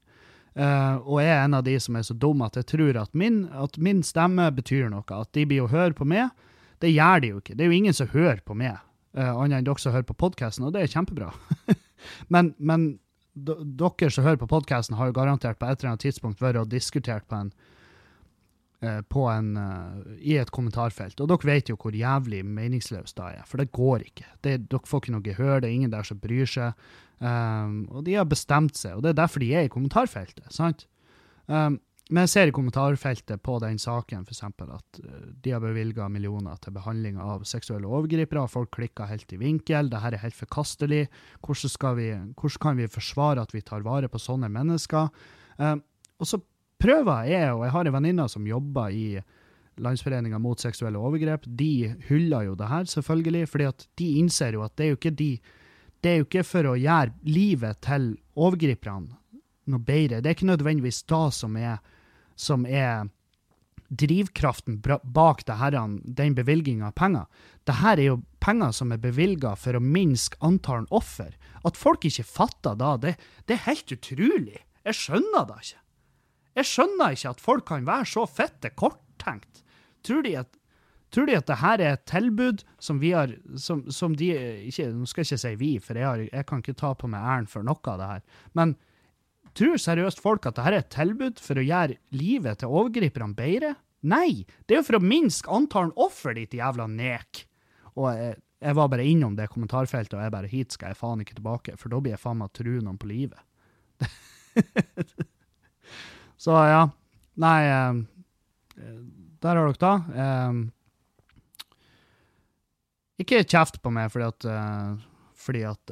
[0.59, 3.15] Uh, og jeg er en av de som er så dum at jeg tror at
[3.15, 5.07] min, at min stemme betyr noe.
[5.07, 6.35] At de blir å høre på meg.
[6.83, 7.55] Det gjør de jo ikke.
[7.55, 8.83] Det er jo ingen som hører på meg,
[9.25, 11.31] annet enn dere som hører på podkasten, og det er kjempebra.
[12.35, 12.89] men, men
[13.33, 16.71] dere som hører på podkasten, har jo garantert på et eller annet tidspunkt vært og
[16.73, 17.55] diskutert på en
[18.81, 21.21] Eh, på en, uh, i et kommentarfelt.
[21.25, 24.27] Og dere vet jo hvor jævlig meningsløst det er, for det går ikke.
[24.45, 26.77] Det, dere får ikke noe gehør, det er ingen der som bryr seg.
[27.17, 30.45] Um, og de har bestemt seg, og det er derfor de er i kommentarfeltet.
[30.53, 30.85] sant?
[31.49, 36.07] Um, men jeg ser i kommentarfeltet på den saken eksempel, at uh, de har bevilga
[36.13, 38.45] millioner til behandling av seksuelle overgripere.
[38.51, 39.91] Folk klikker helt i vinkel.
[39.91, 41.07] Dette er helt forkastelig.
[41.43, 45.11] Hvordan, vi, hvordan, kan vi forsvare at vi tar vare på sånne mennesker?
[45.59, 45.75] Eh,
[46.23, 46.39] og så
[46.79, 49.09] prøver jeg, og jeg har en venninne som jobber i
[49.83, 51.45] Landsforeninga mot seksuelle overgrep.
[51.59, 55.01] De hyller jo det her, selvfølgelig, fordi at de innser jo at det er jo
[55.01, 55.31] ikke de
[56.05, 59.17] det er jo ikke for å gjøre livet til overgriperne
[59.73, 60.21] noe bedre.
[60.21, 61.81] Det er ikke nødvendigvis da som er
[62.37, 63.09] som er
[63.89, 67.27] drivkraften bak her, den bevilginga av penger.
[67.67, 71.35] Dette er jo penger som er bevilga for å minske antallet offer.
[71.67, 73.17] At folk ikke fatter da, det,
[73.47, 74.61] det, er helt utrolig.
[74.87, 75.83] Jeg skjønner det ikke.
[76.57, 79.65] Jeg skjønner ikke at folk kan være så fette korttenkt.
[80.07, 80.55] Tror de at
[81.15, 83.31] Tror de at dette er et tilbud som vi har
[83.63, 84.27] som, som de
[84.67, 87.09] ikke, Nå skal jeg ikke si vi, for jeg, har, jeg kan ikke ta på
[87.09, 88.25] meg æren for noe av det her.
[88.59, 88.75] Men
[89.57, 93.75] Tror seriøst folk at dette er et tilbud for å gjøre livet til overgriperne bedre?
[94.07, 97.49] Nei, det er jo for å minske antallet offer, ditt jævla nek.
[97.97, 101.23] Og jeg, jeg, var bare innom det kommentarfeltet, og jeg bare hit skal jeg faen
[101.25, 103.41] ikke tilbake, for da blir jeg faen meg tru noen på livet.
[106.45, 106.83] Så ja.
[107.41, 107.95] Nei, eh,
[109.45, 109.95] der har dere da.
[110.21, 110.53] Eh,
[113.25, 114.41] ikke kjeft på meg fordi at,
[115.41, 115.85] fordi at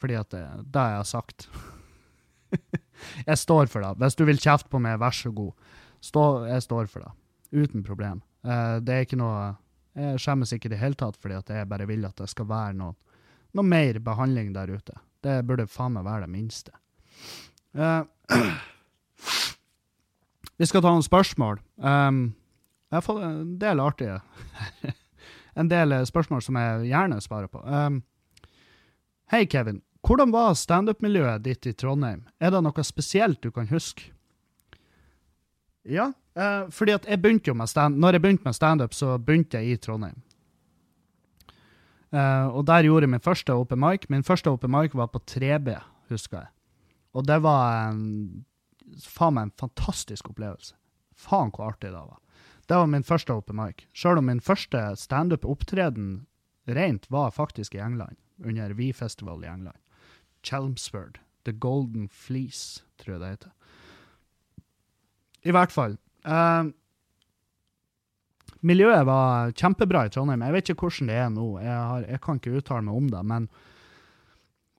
[0.00, 1.48] fordi at det, det jeg har sagt.
[3.28, 3.94] jeg står for det.
[4.02, 5.52] Hvis du vil kjefte på meg, vær så god.
[6.04, 7.12] Stå, jeg står for det.
[7.52, 8.22] Uten problem.
[8.46, 9.56] Uh, det er ikke noe
[9.98, 12.46] Jeg skjemmes ikke i det hele tatt fordi at jeg bare vil at det skal
[12.46, 12.94] være noe,
[13.56, 14.94] noe mer behandling der ute.
[15.24, 16.74] Det burde faen meg være det minste.
[17.74, 18.04] Uh,
[20.60, 21.58] vi skal ta noen spørsmål.
[21.82, 22.28] Um,
[22.88, 24.20] jeg har fått en del artige
[25.58, 27.58] En del spørsmål som jeg gjerne svarer på.
[27.66, 27.98] Um,
[29.28, 29.82] Hei, Kevin.
[30.06, 32.22] Hvordan var standup-miljøet ditt i Trondheim?
[32.40, 34.12] Er det noe spesielt du kan huske?
[35.88, 39.18] Ja, eh, fordi at jeg begynte jo med stand Når jeg begynte med standup, så
[39.18, 40.20] begynte jeg i Trondheim.
[42.12, 44.06] Eh, og der gjorde jeg min første open mic.
[44.08, 45.74] Min første open mic var på 3B,
[46.08, 46.48] husker jeg.
[47.14, 48.44] Og det var en,
[49.02, 50.74] faen meg en fantastisk opplevelse.
[51.16, 52.20] Faen hvor artig det var.
[52.68, 53.86] Det var min første open mic.
[53.96, 56.26] Sjøl om min første standup-opptreden
[56.68, 59.76] rent var faktisk i England, under Vi-festival i England.
[60.42, 61.20] Chelmsford.
[61.44, 63.54] The Golden Fleece, tror jeg det heter.
[65.48, 65.96] I hvert fall.
[66.26, 66.68] Uh,
[68.66, 70.44] miljøet var kjempebra i Trondheim.
[70.44, 73.10] Jeg vet ikke hvordan det er nå, jeg, har, jeg kan ikke uttale meg om
[73.14, 73.24] det.
[73.32, 73.48] Men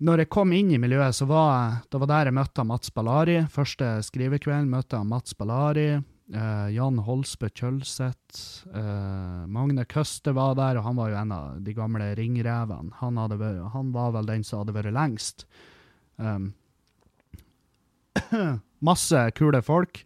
[0.06, 3.42] når jeg kom inn i miljøet, så var det var der jeg møtte Mats Ballari.
[3.52, 5.90] Første skrivekvelden møtte jeg Mats Ballari.
[6.30, 8.68] Uh, Jan Holsbø Kjølseth.
[8.70, 12.94] Uh, Magne Køste var der, og han var jo en av de gamle ringrevene.
[13.00, 15.48] Han, han var vel den som hadde vært lengst.
[16.22, 16.52] Um,
[18.92, 20.04] masse kule folk.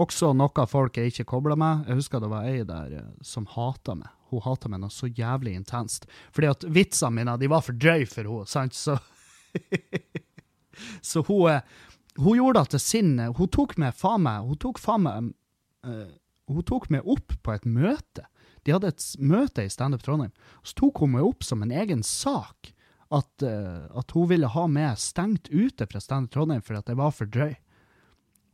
[0.00, 1.88] Også noe folk jeg ikke kobla med.
[1.88, 4.12] Jeg husker det var ei der uh, som hata meg.
[4.28, 6.04] Hun hata meg noe så jævlig intenst.
[6.36, 8.76] Fordi at vitsene mine de var for drøye for henne, sant?
[8.76, 8.98] Så,
[11.12, 11.64] så hun,
[12.20, 15.26] hun gjorde det til sin Hun tok meg faen meg Hun tok faen meg
[15.82, 18.26] hun tok meg opp på et møte.
[18.62, 20.32] De hadde et møte i Standup Trondheim.
[20.62, 22.72] Så tok hun meg opp som en egen sak.
[23.12, 27.00] At, uh, at hun ville ha meg stengt ute fra Standup Trondheim fordi at jeg
[27.00, 27.56] var for drøy.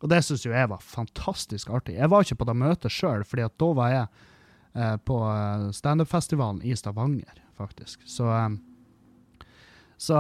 [0.03, 1.99] Og det syns jo jeg var fantastisk artig.
[1.99, 4.09] Jeg var ikke på det møtet sjøl, for da var jeg
[4.79, 5.19] uh, på
[5.75, 8.03] standup-festivalen i Stavanger, faktisk.
[8.07, 8.61] Så um,
[9.99, 10.15] så,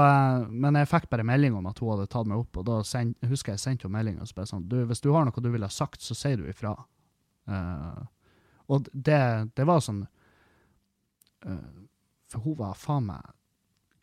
[0.50, 3.12] men jeg fikk bare melding om at hun hadde tatt meg opp, og da send,
[3.30, 5.68] husker jeg sendte henne melding og spurte sånn du, Hvis du har noe du ville
[5.70, 6.72] ha sagt, så sier du ifra.
[7.49, 8.05] Uh,
[8.68, 9.20] og det,
[9.57, 10.03] det, var sånn
[11.49, 11.76] uh,
[12.28, 13.30] For hun var faen meg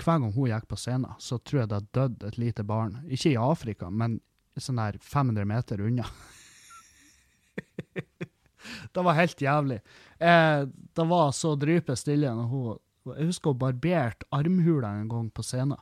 [0.01, 2.97] Hver gang hun gikk på scenen, så tror jeg det hadde dødd et lite barn.
[3.05, 4.17] Ikke i Afrika, men
[4.57, 6.07] sånn der 500 meter unna.
[8.93, 9.79] det var helt jævlig.
[10.19, 12.81] Uh, det var så drype stille når hun
[13.15, 15.77] Jeg husker hun barberte armhula en gang på scenen.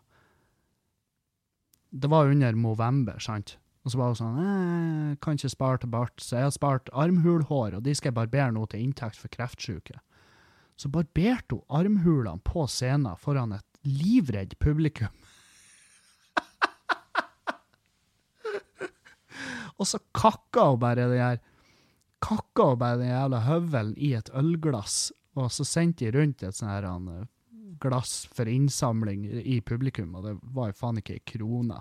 [1.90, 3.58] Det var under Movember, sant?
[3.84, 6.92] Og så var hun sånn jeg kan ikke spare til bart, så jeg har spart
[6.96, 9.98] armhulhår, og de skal jeg barbere nå til inntekt for kreftsyke.
[10.80, 15.12] Så barberte hun armhulene på scenen foran et livredd publikum.
[19.78, 21.40] og så kakka hun bare det her
[22.24, 26.56] kakka hun bare den jævla høvelen i et ølglass, og så sendte de rundt et
[26.56, 27.28] sånt her eh,
[27.84, 31.80] glass for innsamling i publikum, og det var jo faen ikke ei krone.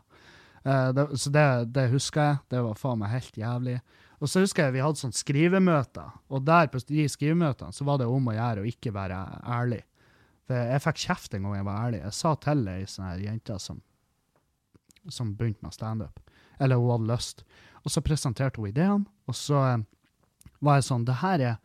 [0.63, 2.41] Uh, det, så det, det, husker jeg.
[2.55, 3.79] Det var faen meg helt jævlig.
[4.23, 7.99] Og så husker jeg vi hadde sånn skrivemøter, og der på de skrivemøtene så var
[7.99, 9.19] det om å gjøre å ikke være
[9.51, 9.81] ærlig.
[10.47, 12.03] For jeg fikk kjeft en gang jeg var ærlig.
[12.05, 13.81] Jeg sa til ei sånn jente som,
[15.11, 16.21] som begynte med standup.
[16.59, 17.43] eller hun hadde lyst.
[17.83, 19.85] Og så presenterte hun ideene, og så eh,
[20.63, 21.61] var jeg sånn Det her er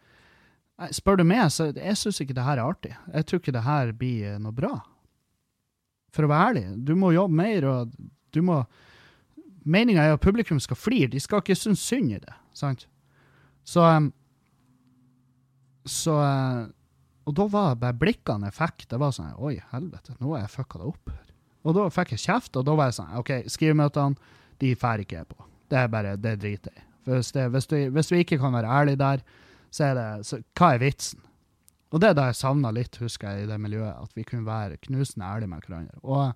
[0.93, 2.91] Spør du meg, så jeg syns ikke det her er artig.
[3.09, 4.75] Jeg tror ikke det her blir eh, noe bra.
[6.13, 6.65] For å være ærlig.
[6.85, 7.95] Du må jobbe mer, og
[8.33, 8.59] du må
[9.67, 12.35] Meninga er at publikum skal flire, de skal ikke synes synd i det.
[12.55, 12.87] sant?
[13.67, 14.11] Så um,
[15.87, 16.67] Så uh,
[17.27, 20.53] Og da var bare blikkene jeg fikk, det var sånn Oi, helvete, nå har jeg
[20.55, 21.11] fucka det opp.
[21.67, 24.15] Og da fikk jeg kjeft, og da var jeg sånn OK, skrivemøtene,
[24.63, 25.47] de drar ikke jeg på.
[25.67, 26.85] Det er bare, det driter jeg i.
[27.07, 29.21] Hvis, hvis, hvis du ikke kan være ærlig der,
[29.71, 31.19] så er det så, Hva er vitsen?
[31.91, 34.47] Og det er da jeg savna litt, husker jeg, i det miljøet, at vi kunne
[34.47, 35.99] være knusende ærlige med hverandre.
[36.03, 36.33] Og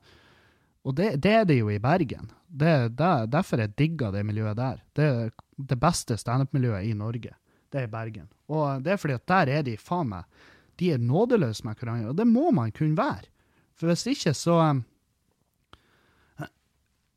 [0.84, 2.32] og det, det, er det jo i Bergen.
[2.48, 4.82] Det, det, derfor jeg digga det miljøet der.
[4.98, 7.36] Det er det beste standup-miljøet i Norge.
[7.72, 8.28] Det er Bergen.
[8.52, 10.48] Og det er fordi at der er de faen meg
[10.80, 13.30] De er nådeløse med hverandre, og det må man kunne være.
[13.78, 14.82] For hvis ikke, så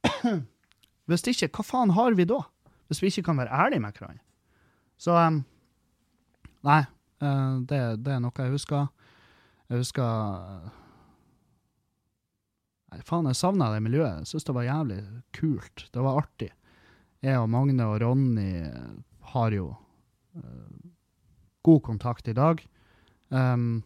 [1.08, 2.42] Hvis ikke, hva faen har vi da?
[2.88, 4.20] Hvis vi ikke kan være ærlige med hverandre.
[4.98, 5.16] Så
[6.64, 6.80] Nei,
[7.20, 8.86] uh, det, det er noe jeg husker.
[9.68, 10.04] Jeg husker
[13.06, 14.22] faen, jeg savna det miljøet.
[14.22, 15.00] Jeg syns det var jævlig
[15.36, 15.86] kult.
[15.92, 16.50] Det var artig.
[17.24, 18.50] Jeg og Magne og Ronny
[19.32, 19.70] har jo
[20.36, 20.90] uh,
[21.64, 22.60] god kontakt i dag.
[23.32, 23.82] Um,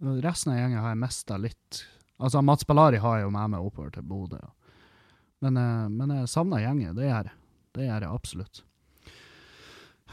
[0.00, 1.80] resten av gjengen har jeg mista litt.
[2.22, 4.38] Altså, Mats Ballari har jeg jo med meg oppover til Bodø.
[5.42, 6.94] Men, uh, men jeg savner gjengen.
[6.96, 7.36] Det gjør jeg.
[7.74, 8.62] Det gjør jeg absolutt.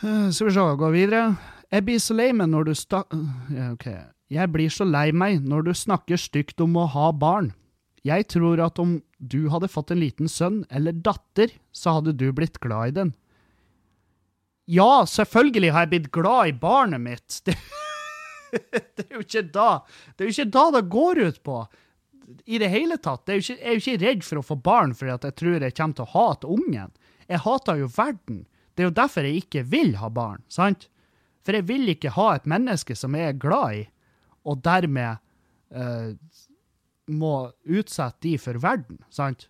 [0.01, 1.23] Uh, skal vi se, gå videre.
[1.71, 3.05] Jeg blir så lei meg når du sta...
[3.71, 3.87] OK.
[4.31, 7.51] Jeg blir så lei meg når du snakker stygt om å ha barn.
[8.07, 12.31] Jeg tror at om du hadde fått en liten sønn eller datter, så hadde du
[12.33, 13.13] blitt glad i den.
[14.71, 17.41] Ja, selvfølgelig har jeg blitt glad i barnet mitt.
[18.51, 19.65] Det, det er jo ikke da
[20.11, 21.59] Det er jo ikke da det går ut på.
[22.51, 23.29] I det hele tatt.
[23.29, 25.75] Er ikke, jeg er jo ikke redd for å få barn fordi jeg tror jeg
[25.77, 26.91] kommer til å hate ungen.
[27.31, 28.41] Jeg hater jo verden.
[28.75, 30.89] Det er jo derfor jeg ikke vil ha barn, sant?
[31.47, 33.81] For jeg vil ikke ha et menneske som jeg er glad i,
[34.43, 35.23] og dermed
[35.71, 36.11] uh,
[37.09, 39.47] må utsette de for verden, sant?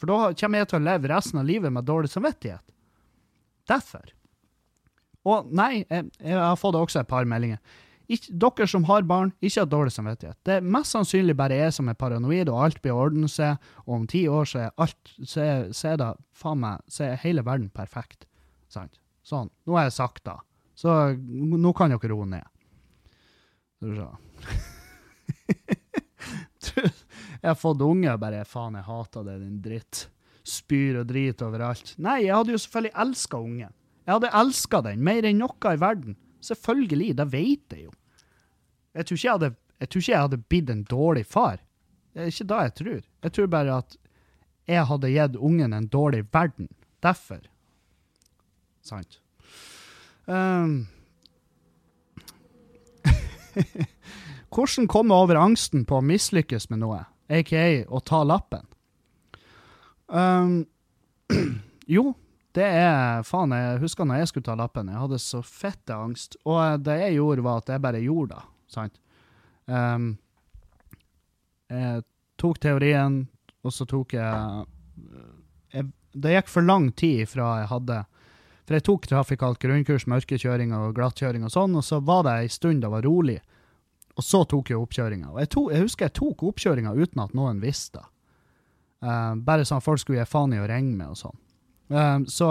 [0.00, 2.64] For da kommer jeg til å leve resten av livet med dårlig samvittighet.
[3.68, 4.08] Derfor.
[5.28, 7.60] Og nei, jeg, jeg har fått også et par meldinger.
[8.10, 10.38] Ikke, dere som har barn, ikke har dårlig samvittighet.
[10.46, 14.00] Det er mest sannsynlig bare jeg som er paranoid, og alt blir ordnet seg, og
[14.00, 17.22] om ti år så er alt så er, så er det faen meg så er
[17.22, 18.26] hele verden perfekt.
[18.72, 18.98] Sant?
[19.22, 19.52] Sånn.
[19.68, 20.38] Nå har jeg sagt det.
[20.80, 22.50] Så nå kan dere roe ned.
[23.78, 24.76] Skal vi se.
[27.42, 30.06] jeg har fått unge og bare faen, jeg hater det, din dritt.
[30.46, 31.94] Spyr og drit overalt.
[32.00, 33.72] Nei, jeg hadde jo selvfølgelig elska ungen.
[34.06, 36.16] Jeg hadde elska den mer enn noe i verden.
[36.44, 37.92] Selvfølgelig, det vet jeg jo.
[38.96, 39.50] Jeg tror ikke jeg hadde,
[39.80, 41.60] jeg tror ikke jeg hadde blitt en dårlig far.
[42.10, 43.02] Det er ikke det jeg tror.
[43.22, 43.96] Jeg tror bare at
[44.70, 46.68] jeg hadde gitt ungen en dårlig verden.
[47.02, 47.40] Derfor.
[48.82, 49.20] Sant.
[50.26, 50.88] Um.
[54.50, 58.66] Hvordan komme over angsten på å mislykkes med noe, aka å ta lappen?
[60.10, 60.64] Um,
[61.94, 62.10] jo,
[62.58, 64.90] det er Faen, jeg husker når jeg skulle ta lappen.
[64.90, 66.34] Jeg hadde så fette angst.
[66.42, 68.46] Og det jeg gjorde, var at jeg bare gjorde det.
[68.74, 68.98] Sant?
[69.70, 70.12] Um,
[71.70, 72.02] jeg
[72.40, 73.20] tok teorien,
[73.62, 74.64] og så tok jeg,
[75.70, 77.98] jeg Det gikk for lang tid fra jeg hadde
[78.64, 82.50] For jeg tok trafikalt grunnkurs, mørkekjøring og glattkjøring og sånn, og så var det ei
[82.50, 83.38] stund det var rolig.
[84.18, 85.30] Og så tok jeg oppkjøringa.
[85.32, 88.02] Og jeg, to, jeg, husker jeg tok oppkjøringa uten at noen visste.
[89.00, 91.38] Uh, bare sånn at folk skulle gi faen i å ringe med og sånn.
[91.90, 92.50] Uh, så,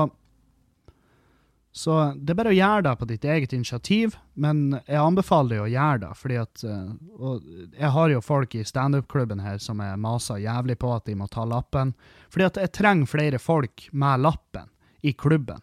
[1.76, 5.66] så det er bare å gjøre det på ditt eget initiativ, men jeg anbefaler deg
[5.68, 6.10] å gjøre det.
[6.18, 7.38] fordi at, uh,
[7.78, 11.30] Jeg har jo folk i standup-klubben her som er maser jævlig på at de må
[11.30, 11.94] ta lappen.
[12.34, 14.72] Fordi at jeg trenger flere folk med lappen
[15.06, 15.62] i klubben.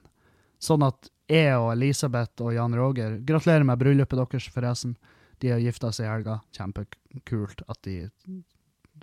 [0.63, 4.95] Sånn at jeg og Elisabeth og Jan Roger Gratulerer med bryllupet deres, forresten.
[5.43, 6.41] De har gifta seg i helga.
[6.57, 8.01] Kjempekult at de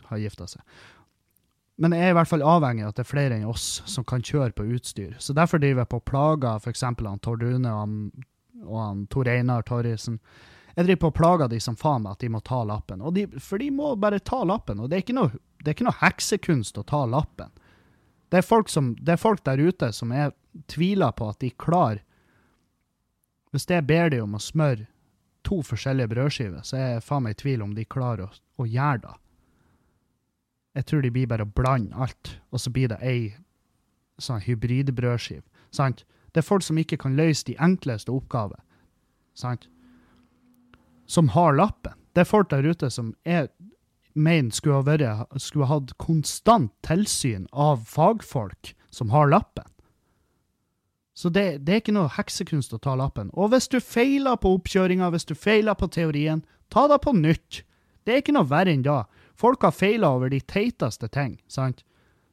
[0.10, 0.62] har gifta seg.
[1.82, 4.06] Men jeg er i hvert fall avhengig av at det er flere enn oss som
[4.06, 5.16] kan kjøre på utstyr.
[5.20, 6.84] Så derfor driver jeg på plager f.eks.
[7.26, 7.96] Tord Rune og han,
[8.64, 10.20] og han Tor Einar Torrisen.
[10.76, 13.02] Jeg driver på og plager de som faen meg at de må ta lappen.
[13.14, 14.82] De, for de må bare ta lappen.
[14.82, 17.54] Og det er noe, det er ikke noe heksekunst å ta lappen.
[18.30, 20.34] Det er, folk som, det er folk der ute som jeg
[20.70, 22.02] tviler på at de klarer
[23.54, 24.88] Hvis jeg ber de om å smøre
[25.44, 28.32] to forskjellige brødskiver, så er jeg faen meg i tvil om de klarer å,
[28.64, 29.16] å gjøre det.
[30.74, 33.34] Jeg tror de blir bare å blande alt, og så blir det ei
[34.22, 35.46] sånn hybridbrødskive.
[35.74, 36.06] Sant?
[36.34, 38.62] Det er folk som ikke kan løse de enkleste oppgaver.
[39.38, 39.68] Sant?
[41.06, 41.94] Som har lappen.
[42.14, 43.50] Det er folk der ute som jeg
[44.14, 49.66] mener skulle ha, vært, skulle ha hatt konstant tilsyn av fagfolk som har lappen.
[51.14, 53.30] Så det, det, er ikke noe heksekunst å ta lappen.
[53.38, 56.41] Og hvis du feiler på oppkjøringa, hvis du feiler på teorien,
[56.74, 57.61] ta det på nytt.
[58.03, 59.03] Det er ikke noe verre enn da.
[59.39, 61.84] Folk har feila over de teiteste ting, sant?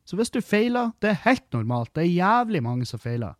[0.08, 1.92] Så hvis du feiler, det er helt normalt.
[1.94, 3.36] Det er jævlig mange som feiler.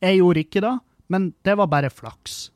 [0.00, 0.74] Jeg gjorde ikke det,
[1.12, 2.48] men det var bare flaks.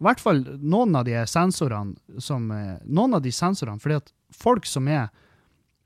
[0.00, 4.64] I hvert fall noen av de sensorene som Noen av de sensorene, fordi at folk
[4.64, 5.10] som er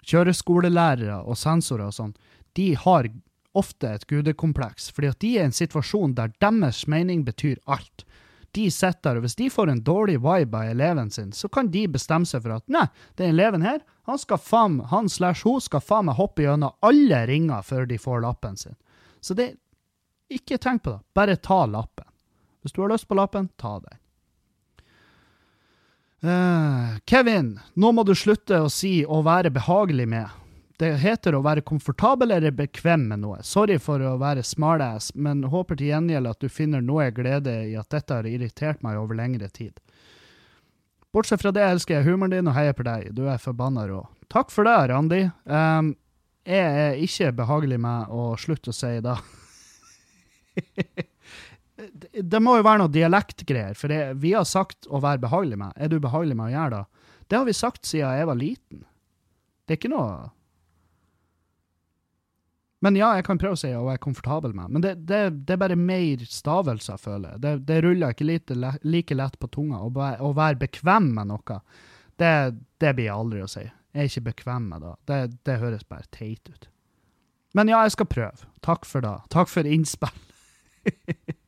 [0.05, 2.13] kjøreskolelærere og sensorer og sånn,
[2.55, 3.09] de har
[3.55, 8.05] ofte et gudekompleks, fordi at de er i en situasjon der deres mening betyr alt.
[8.55, 11.73] De sitter der, og hvis de får en dårlig vibe av eleven sin, så kan
[11.75, 12.87] de bestemme seg for at nei,
[13.19, 17.25] den eleven her, han skal faen, han slash hun skal faen meg hoppe gjennom alle
[17.27, 18.77] ringer før de får lappen sin.
[19.25, 19.55] Så det,
[20.31, 22.07] ikke tenk på det, bare ta lappen.
[22.63, 23.99] Hvis du har lyst på lappen, ta den.
[26.25, 30.44] Uh, Kevin, nå må du slutte å si 'å være behagelig med'.
[30.81, 33.39] Det heter å være komfortabel eller bekvem med noe.
[33.47, 37.77] Sorry for å være smartass, men håper til gjengjeld at du finner noe glede i
[37.79, 39.79] at dette har irritert meg over lengre tid.
[41.15, 43.13] Bortsett fra det elsker jeg humoren din og heier på deg.
[43.15, 44.01] Du er forbanna rå.
[44.35, 45.21] Takk for det, Randi.
[45.47, 45.95] Um,
[46.43, 49.15] jeg er ikke behagelig med å slutte å si det.
[52.35, 55.79] det må jo være noe dialektgreier, for det, vi har sagt å være behagelig med.
[55.79, 57.11] Er du behagelig med å gjøre det?
[57.31, 58.83] Det har vi sagt siden jeg var liten.
[59.65, 60.33] Det er ikke noe
[62.85, 64.69] Men ja, jeg kan prøve å si å være komfortabel med.
[64.75, 65.19] Men det, det,
[65.49, 67.41] det er bare mer stavelser, føler jeg.
[67.41, 68.53] Det, det ruller ikke like,
[68.85, 69.79] like, lett på tunga.
[69.81, 69.89] Å,
[70.21, 71.57] å være bekvem med noe,
[72.21, 72.53] det,
[72.85, 73.65] blir jeg aldri å si.
[73.95, 74.93] Jeg er ikke bekvem med det.
[75.49, 76.69] Det høres bare teit ut.
[77.57, 78.45] Men ja, jeg skal prøve.
[78.67, 79.15] Takk for det.
[79.33, 80.13] Takk for innspill.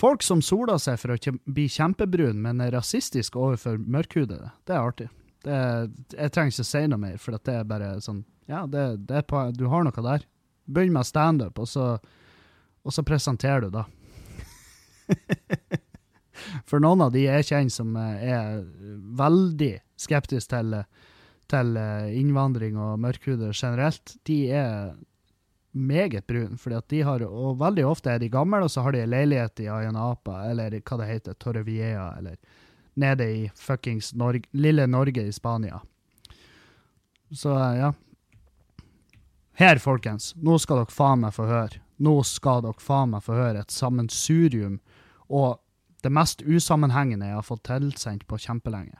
[0.00, 1.16] Folk som soler seg for å
[1.48, 5.08] bli kjempebrun, men er rasistisk overfor mørkhudede, det er artig.
[5.48, 9.24] Er, jeg trenger ikke si noe mer, for det er bare sånn Ja, det, det
[9.30, 10.26] på, du har noe der.
[10.70, 11.92] Begynn med standup, og, så,
[12.84, 13.84] og så presenterer du, da.
[16.68, 18.64] for noen av de jeg kjenner som er
[19.20, 20.80] veldig skeptiske til,
[21.50, 21.78] til
[22.16, 24.92] innvandring og mørkhuder generelt, de er
[25.72, 28.94] meget brun, fordi at de har, og veldig ofte er de gamle, og så har
[28.94, 32.38] de en leilighet i Ayanapa, eller hva det heter, Torrevieja, eller
[33.00, 35.80] nede i fuckings Norge, lille Norge i Spania.
[37.30, 37.92] Så ja.
[39.60, 41.82] Her, folkens, nå skal dere faen meg få høre.
[42.00, 44.78] Nå skal dere faen meg få høre et sammensurium
[45.28, 45.60] og
[46.02, 48.96] det mest usammenhengende jeg har fått tilsendt på kjempelenge.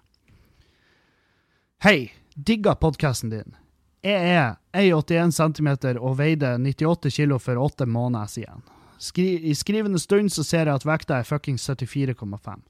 [1.80, 3.56] Hei, digga podkasten din.
[4.04, 5.70] Jeg er 1,81 cm
[6.00, 8.62] og veide 98 kg for åtte måneder siden.
[9.00, 12.60] Skri I skrivende stund så ser jeg at vekta er fuckings 74,5.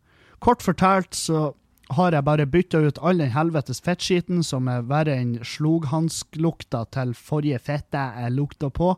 [0.40, 1.50] Kort fortalt så
[1.92, 7.12] har jeg bare bytta ut all den helvetes fettskiten som er verre enn sloghansklukta til
[7.18, 8.94] forrige fette jeg lukta på,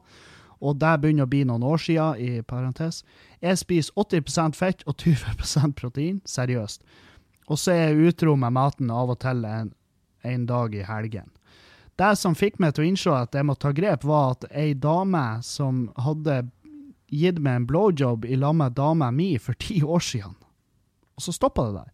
[0.63, 3.01] og det begynner å bli noen år siden, i parentes.
[3.43, 6.85] Jeg spiser 80% fett og 20% protein, seriøst.
[7.51, 9.73] Og så er jeg utro med maten av og til en,
[10.23, 11.33] en dag i helgen.
[11.99, 14.77] Det som fikk meg til å innse at jeg må ta grep, var at ei
[14.79, 16.45] dame som hadde
[17.11, 20.39] gitt meg en blowjob i lag med dama mi for ti år siden.
[21.17, 21.91] Og så stoppa det der.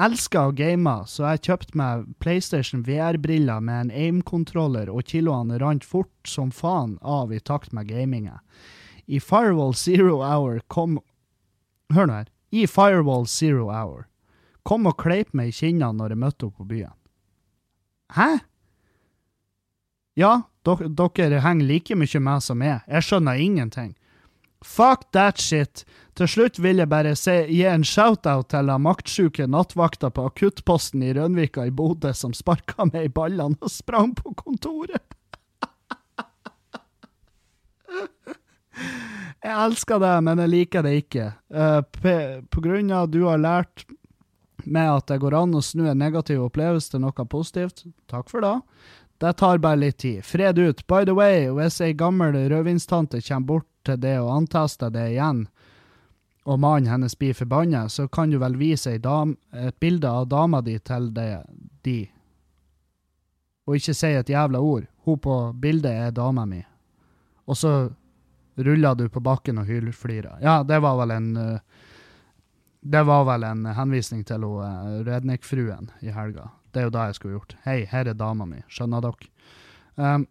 [0.00, 5.84] Elsker å game, så jeg kjøpte meg PlayStation VR-briller med en aim-kontroller, og kiloene rant
[5.84, 8.38] fort som faen av i takt med gaminga.
[9.10, 11.00] I Firewall Zero Hour kom
[11.90, 12.28] Hør nå her.
[12.54, 14.06] I Firewall Zero Hour
[14.62, 16.96] kom og kleip meg i kinnene når jeg møtte henne på byen.
[18.14, 18.28] Hæ?
[20.18, 20.32] Ja,
[20.64, 22.84] dere henger like mye med som meg.
[22.86, 23.94] Jeg skjønner ingenting.
[24.62, 25.84] Fuck that shit.
[26.20, 31.00] Til slutt vil jeg bare se, gi en shout-out til den maktsjuke nattvakta på akuttposten
[31.06, 35.14] i Rønvika i Bodø som sparka meg i ballene og sprang på kontoret.
[39.46, 41.30] jeg elsker det, men jeg liker det ikke.
[41.48, 41.80] Uh,
[42.52, 43.86] på grunn av at du har lært
[44.68, 47.86] meg at det går an å snu en negativ opplevelse til noe positivt.
[48.12, 48.58] Takk for det.
[49.24, 50.20] Det tar bare litt tid.
[50.20, 50.84] Fred ut.
[50.84, 55.46] By the way, hvis ei gammel rødvinstante kommer bort til det og antaster det igjen,
[56.48, 60.62] og mannen hennes blir forbanna, så kan du vel vise dam, et bilde av dama
[60.64, 61.42] di til det,
[61.84, 62.00] de.
[63.68, 64.86] Og ikke si et jævla ord.
[65.04, 66.62] Hun på bildet er dama mi.
[67.46, 67.74] Og så
[68.56, 70.40] ruller du på bakken og hylflirer.
[70.42, 71.58] Ja, det var vel en uh,
[72.80, 76.48] Det var vel en henvisning til hun uh, redneckfruen i helga.
[76.72, 77.56] Det er jo det jeg skulle gjort.
[77.64, 78.62] Hei, her er dama mi.
[78.68, 79.28] Skjønner dere?
[79.96, 80.26] Um,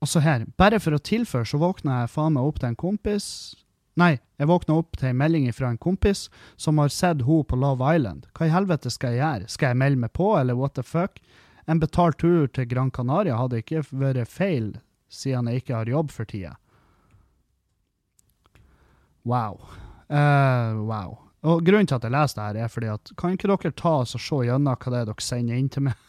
[0.00, 2.78] og så her, bare for å tilføre, så våkna jeg faen meg opp til en
[2.78, 3.56] kompis
[3.96, 6.26] Nei, jeg våkna opp til en melding fra en kompis
[6.60, 8.26] som har sett henne på Love Island.
[8.36, 9.48] Hva i helvete skal jeg gjøre?
[9.48, 11.22] Skal jeg melde meg på, eller what the fuck?
[11.66, 14.74] En betalt tur til Gran Canaria hadde ikke vært feil,
[15.08, 16.52] siden jeg ikke har jobb for tida.
[19.26, 19.64] Wow.
[20.12, 21.16] Uh, wow.
[21.46, 23.94] Og Grunnen til at jeg leser det her, er fordi at kan ikke dere ta
[24.02, 26.04] oss og se gjennom hva det er dere sender inn til meg?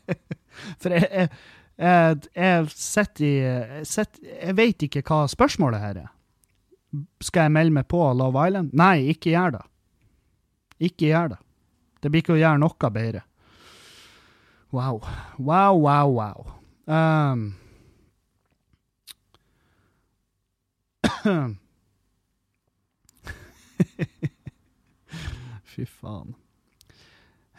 [0.82, 1.28] For jeg, jeg,
[1.78, 6.10] jeg, jeg sitter i Jeg, jeg vet ikke hva spørsmålet her er.
[7.24, 8.72] Skal jeg melde meg på Love Island?
[8.76, 9.64] Nei, ikke gjør det.
[10.82, 11.40] Ikke gjør det.
[12.02, 13.22] Det blir ikke å gjøre noe bedre.
[14.72, 15.02] Wow.
[15.38, 16.46] Wow, wow, wow.
[16.86, 17.54] Um.
[25.72, 26.41] Fy faen.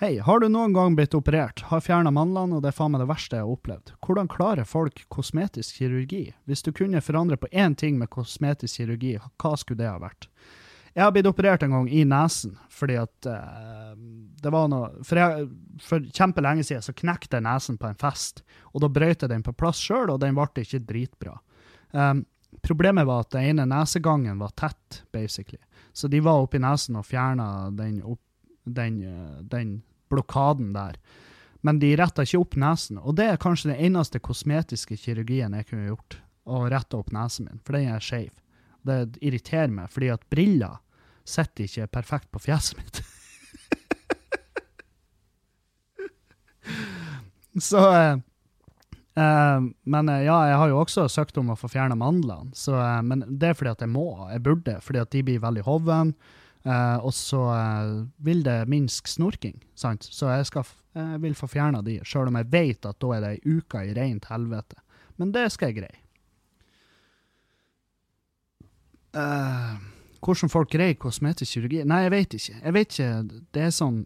[0.03, 2.99] Hei, har du noen gang blitt operert, har fjerna mandlene, og det er faen meg
[2.99, 3.91] det verste jeg har opplevd.
[4.03, 6.25] Hvordan klarer folk kosmetisk kirurgi?
[6.43, 10.27] Hvis du kunne forandre på én ting med kosmetisk kirurgi, hva skulle det ha vært?
[10.91, 13.93] Jeg har blitt operert en gang i nesen, fordi at uh,
[14.43, 15.47] det var noe For, jeg,
[15.87, 18.43] for kjempelenge siden så knekte jeg nesen på en fest,
[18.73, 21.37] og da brøt jeg den på plass sjøl, og den ble ikke dritbra.
[21.95, 22.25] Um,
[22.59, 25.63] problemet var at den ene nesegangen var tett, basically.
[25.95, 28.03] Så de var oppi nesen og fjerna den,
[28.65, 29.73] den, eh, den,
[30.13, 30.99] blokaden der.
[31.63, 32.99] Men de retta ikke opp nesen.
[32.99, 36.17] Og det er kanskje den eneste kosmetiske kirurgien jeg kunne gjort.
[36.43, 38.33] Å rette opp nesen min, for den er skeiv.
[38.83, 40.81] Det irriterer meg, fordi at briller
[41.23, 42.99] sitter ikke perfekt på fjeset mitt.
[47.63, 48.17] Så eh,
[49.19, 52.51] uh, Men uh, ja, jeg har jo også søkt om å få fjerna mandlene.
[52.57, 52.75] Så,
[53.07, 54.07] men det er fordi at jeg må.
[54.33, 55.63] Jeg burde, fordi at de blir veldig
[56.63, 57.01] hoven.
[57.03, 57.41] og så
[58.23, 60.03] vil det minske snorking, sant?
[60.03, 60.63] Så jeg, skal,
[60.95, 63.83] jeg vil få fjerna de, sjøl om jeg vet at da er det ei uke
[63.83, 64.79] i rent helvete.
[65.17, 65.99] Men det skal jeg greie.
[69.13, 69.77] Uh,
[70.23, 71.83] hvordan folk greier kosmetisk kirurgi?
[71.85, 72.55] Nei, jeg vet ikke.
[72.63, 73.39] Jeg vet ikke.
[73.53, 74.03] Det er sånn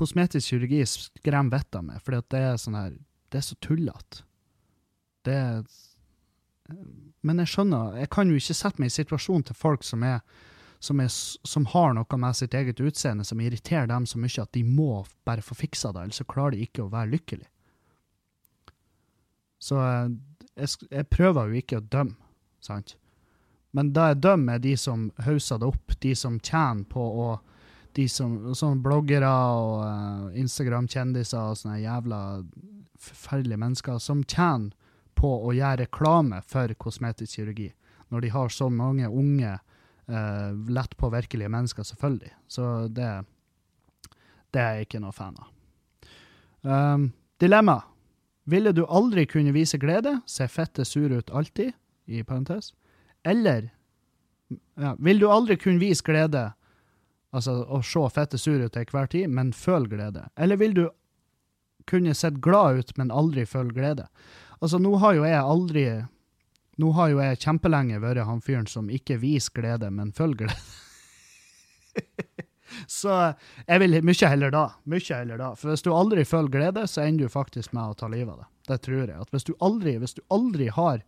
[0.00, 2.92] Kosmetisk kirurgi skremmer vettet av meg, fordi det er sånn her
[3.28, 4.22] Det er så tullete.
[5.28, 5.58] Det er
[7.20, 10.22] Men jeg skjønner Jeg kan jo ikke sette meg i situasjonen til folk som er
[10.80, 14.52] som, er, som har noe med sitt eget utseende som irriterer dem så mye at
[14.56, 17.48] de må bare få fiksa det, ellers så klarer de ikke å være lykkelig.
[19.60, 20.08] Så eh,
[20.56, 22.16] jeg, jeg prøver jo ikke å dømme,
[22.64, 22.96] sant?
[23.76, 27.30] Men da jeg dømmer, er de som hauser det opp, de som tjener på å
[27.98, 32.20] de som, Sånne bloggere og uh, Instagram-kjendiser og sånne jævla
[33.00, 34.70] forferdelige mennesker som tjener
[35.18, 37.70] på å gjøre reklame for kosmetisk kirurgi,
[38.14, 39.56] når de har så mange unge,
[40.10, 42.32] uh, lettpåvirkelige mennesker, selvfølgelig.
[42.50, 43.08] Så det,
[44.54, 45.48] det er jeg ikke noe fan av.
[46.66, 47.80] Um, dilemma.
[48.50, 51.72] Ville du aldri kunne vise glede, se fette sur ut alltid,
[52.10, 52.72] i parentes,
[53.22, 53.70] eller
[54.74, 56.48] ja, Vil du aldri kunne vise glede,
[57.30, 60.24] altså å se fette sur ut til hver tid, men føle glede?
[60.34, 60.88] Eller vil du
[61.86, 64.08] kunne sett glad ut, men aldri føle glede?
[64.58, 65.84] Altså, nå har jo jeg aldri
[66.80, 70.60] Nå har jo jeg kjempelenge vært han fyren som ikke viser glede, men følger glede.
[73.00, 73.16] så
[73.66, 74.64] jeg vil mye heller da.
[74.88, 75.50] Mye heller da.
[75.58, 78.44] For hvis du aldri følger glede, så ender du faktisk med å ta livet av
[78.44, 78.48] det.
[78.70, 79.18] Det tror jeg.
[79.18, 81.02] At hvis du aldri, hvis du aldri har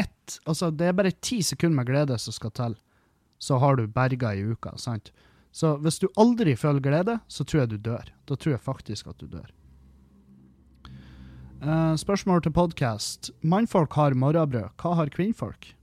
[0.00, 2.74] ett Altså, det er bare ti sekunder med glede som skal til,
[3.38, 5.12] så har du berga i uka, sant?
[5.54, 8.08] Så hvis du aldri føler glede, så tror jeg du dør.
[8.26, 9.52] Da tror jeg faktisk at du dør.
[11.62, 13.30] Uh, spørsmål til podkast.
[13.40, 14.68] Mannfolk har morrabrød.
[14.80, 15.76] Hva har kvinnfolk?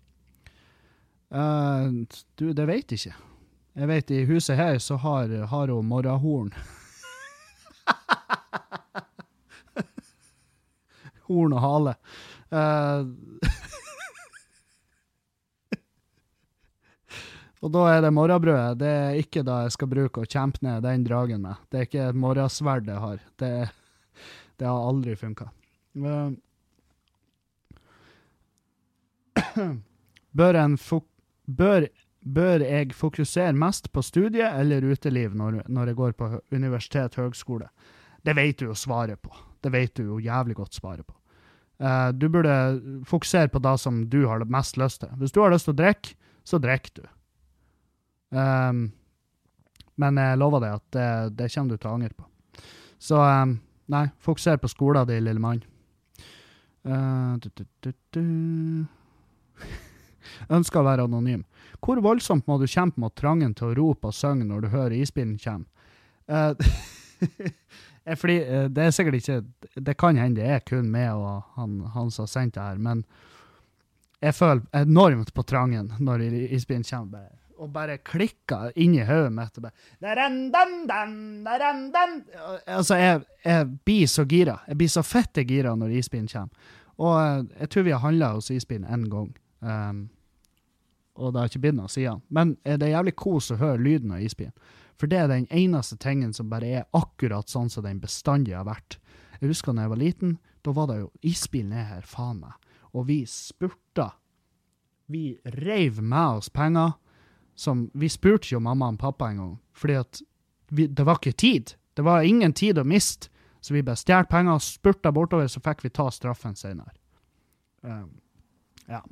[1.31, 3.13] Uh, du, det jeg ikke.
[3.75, 6.51] Jeg vet i huset her så har, har hun morrahorn.
[11.29, 11.95] Horn og hale.
[12.51, 13.07] Uh,
[17.61, 18.79] Og da er det morrabrødet.
[18.81, 21.55] Det er ikke da jeg skal bruke å kjempe ned den dragen med.
[21.69, 23.17] Det er ikke et morrasverd jeg har.
[23.39, 23.69] Det,
[24.57, 25.47] det har aldri funka.
[30.31, 30.55] Bør,
[31.47, 31.85] bør,
[32.23, 37.67] bør, jeg fokusere mest på studie eller uteliv når, når jeg går på universitet høgskole?
[38.23, 39.33] Det vet du jo svaret på.
[39.61, 41.15] Det vet du jo jævlig godt svaret på.
[41.81, 42.53] Uh, du burde
[43.09, 45.09] fokusere på det som du har mest lyst til.
[45.17, 46.13] Hvis du har lyst til å drikke,
[46.45, 47.07] så drikker du.
[48.37, 48.91] Um,
[49.99, 52.27] men jeg lover deg at det, det, kommer du til å angre på.
[53.01, 53.57] Så um,
[53.91, 55.63] nei, fokuser på skolen din, lille mann.
[56.87, 57.49] Uh, du,
[57.81, 58.21] du, du,
[60.57, 61.43] Ønsker å være anonym.
[61.81, 64.97] Hvor voldsomt må du kjempe mot trangen til å rope og synge når du hører
[64.97, 65.67] isbilen komme?
[66.29, 66.53] Uh,
[68.21, 69.37] fordi, uh, det er sikkert ikke
[69.83, 72.81] Det kan hende det er kun meg og han, han som har sendt det her,
[72.81, 73.03] men
[74.21, 77.29] jeg føler enormt på trangen når isbilen kommer.
[77.61, 79.59] Og bare klikka inni hodet mitt.
[82.65, 84.57] Altså, jeg, jeg blir så gira.
[84.67, 86.71] Jeg blir så fette gira når isbilen kommer.
[87.01, 89.29] Og eh, jeg tror vi har handla hos isbilen én gang.
[89.61, 90.09] Um,
[91.21, 92.21] og det har ikke blitt noe siden.
[92.33, 94.55] Men eh, det er jævlig kos å høre lyden av isbilen.
[95.01, 98.67] For det er den eneste tingen som bare er akkurat sånn som den bestandig har
[98.67, 98.99] vært.
[99.41, 102.53] Jeg husker da jeg var liten, da var det jo Isbilen er her, faen meg.
[102.93, 104.11] Og vi spurta.
[105.09, 106.93] Vi reiv med oss penger.
[107.61, 110.21] Som, vi spurte jo mamma og pappa en gang, fordi at
[110.73, 111.75] vi, det var ikke tid.
[111.93, 113.29] Det var ingen tid å miste.
[113.61, 116.95] Så vi bare stjal penger og spurta bortover, så fikk vi ta straffen senere.
[117.85, 118.07] Um,
[118.89, 119.03] ja.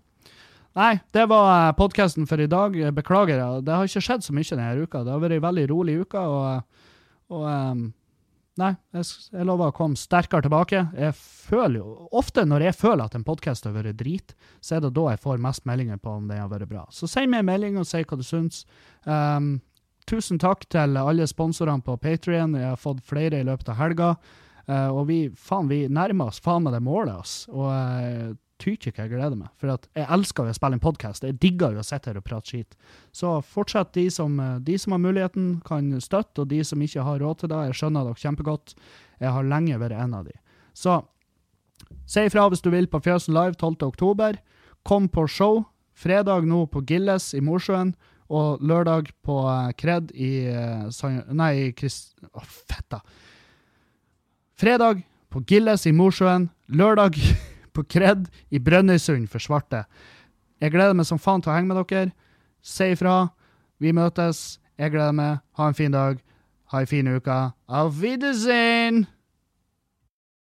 [0.78, 2.74] Nei, det var podkasten for i dag.
[2.98, 3.62] Beklager.
[3.62, 5.04] Det har ikke skjedd så mye denne uka.
[5.06, 6.24] Det har vært ei veldig rolig uke.
[6.24, 6.82] Og,
[7.36, 7.84] og um,
[8.60, 10.82] Nei, jeg, jeg lover å komme sterkere tilbake.
[10.98, 14.84] Jeg føler jo, Ofte når jeg føler at en podkast har vært drit, så er
[14.84, 16.84] det da jeg får mest meldinger på om den har vært bra.
[16.92, 18.66] Så send meg en melding og si hva du syns.
[19.06, 19.60] Um,
[20.10, 22.58] tusen takk til alle sponsorene på Patrion.
[22.60, 24.12] Jeg har fått flere i løpet av helga.
[24.68, 27.38] Uh, og vi, faen, vi nærmer oss faen meg det målet, ass.
[27.54, 29.52] Og uh, tykker jeg gleder meg.
[29.60, 31.26] For jeg elsker å spille en podkast.
[31.26, 32.76] Jeg digger jo å sitte her og prate skit.
[33.16, 37.24] Så fortsett, de som, de som, har muligheten, kan støtte, og de som ikke har
[37.24, 38.76] råd til det, jeg skjønner dere kjempegodt.
[39.20, 40.36] Jeg har lenge vært en av de.
[40.78, 41.00] Så
[42.10, 44.40] si ifra hvis du vil på Fjøsen Live 12.10.
[44.88, 45.64] Kom på show.
[46.00, 47.94] Fredag nå på Gilles i Mosjøen.
[48.30, 50.86] Og lørdag på eh, Kred i uh,
[51.34, 52.14] Nei, Krist...
[52.30, 53.02] Å, oh, fett, da.
[54.60, 55.02] Fredag
[55.34, 56.50] på Gilles i Mosjøen.
[56.70, 57.18] Lørdag
[57.80, 59.86] på Kred i Brønnøysund for svarte.
[60.60, 62.12] Jeg gleder meg som faen til å henge med dere.
[62.62, 63.30] Si ifra.
[63.80, 64.60] Vi møtes.
[64.80, 65.40] Jeg gleder meg.
[65.56, 66.20] Ha en fin dag.
[66.72, 67.38] Ha ei en fin uke.
[67.68, 69.08] Auf Wiedersehen!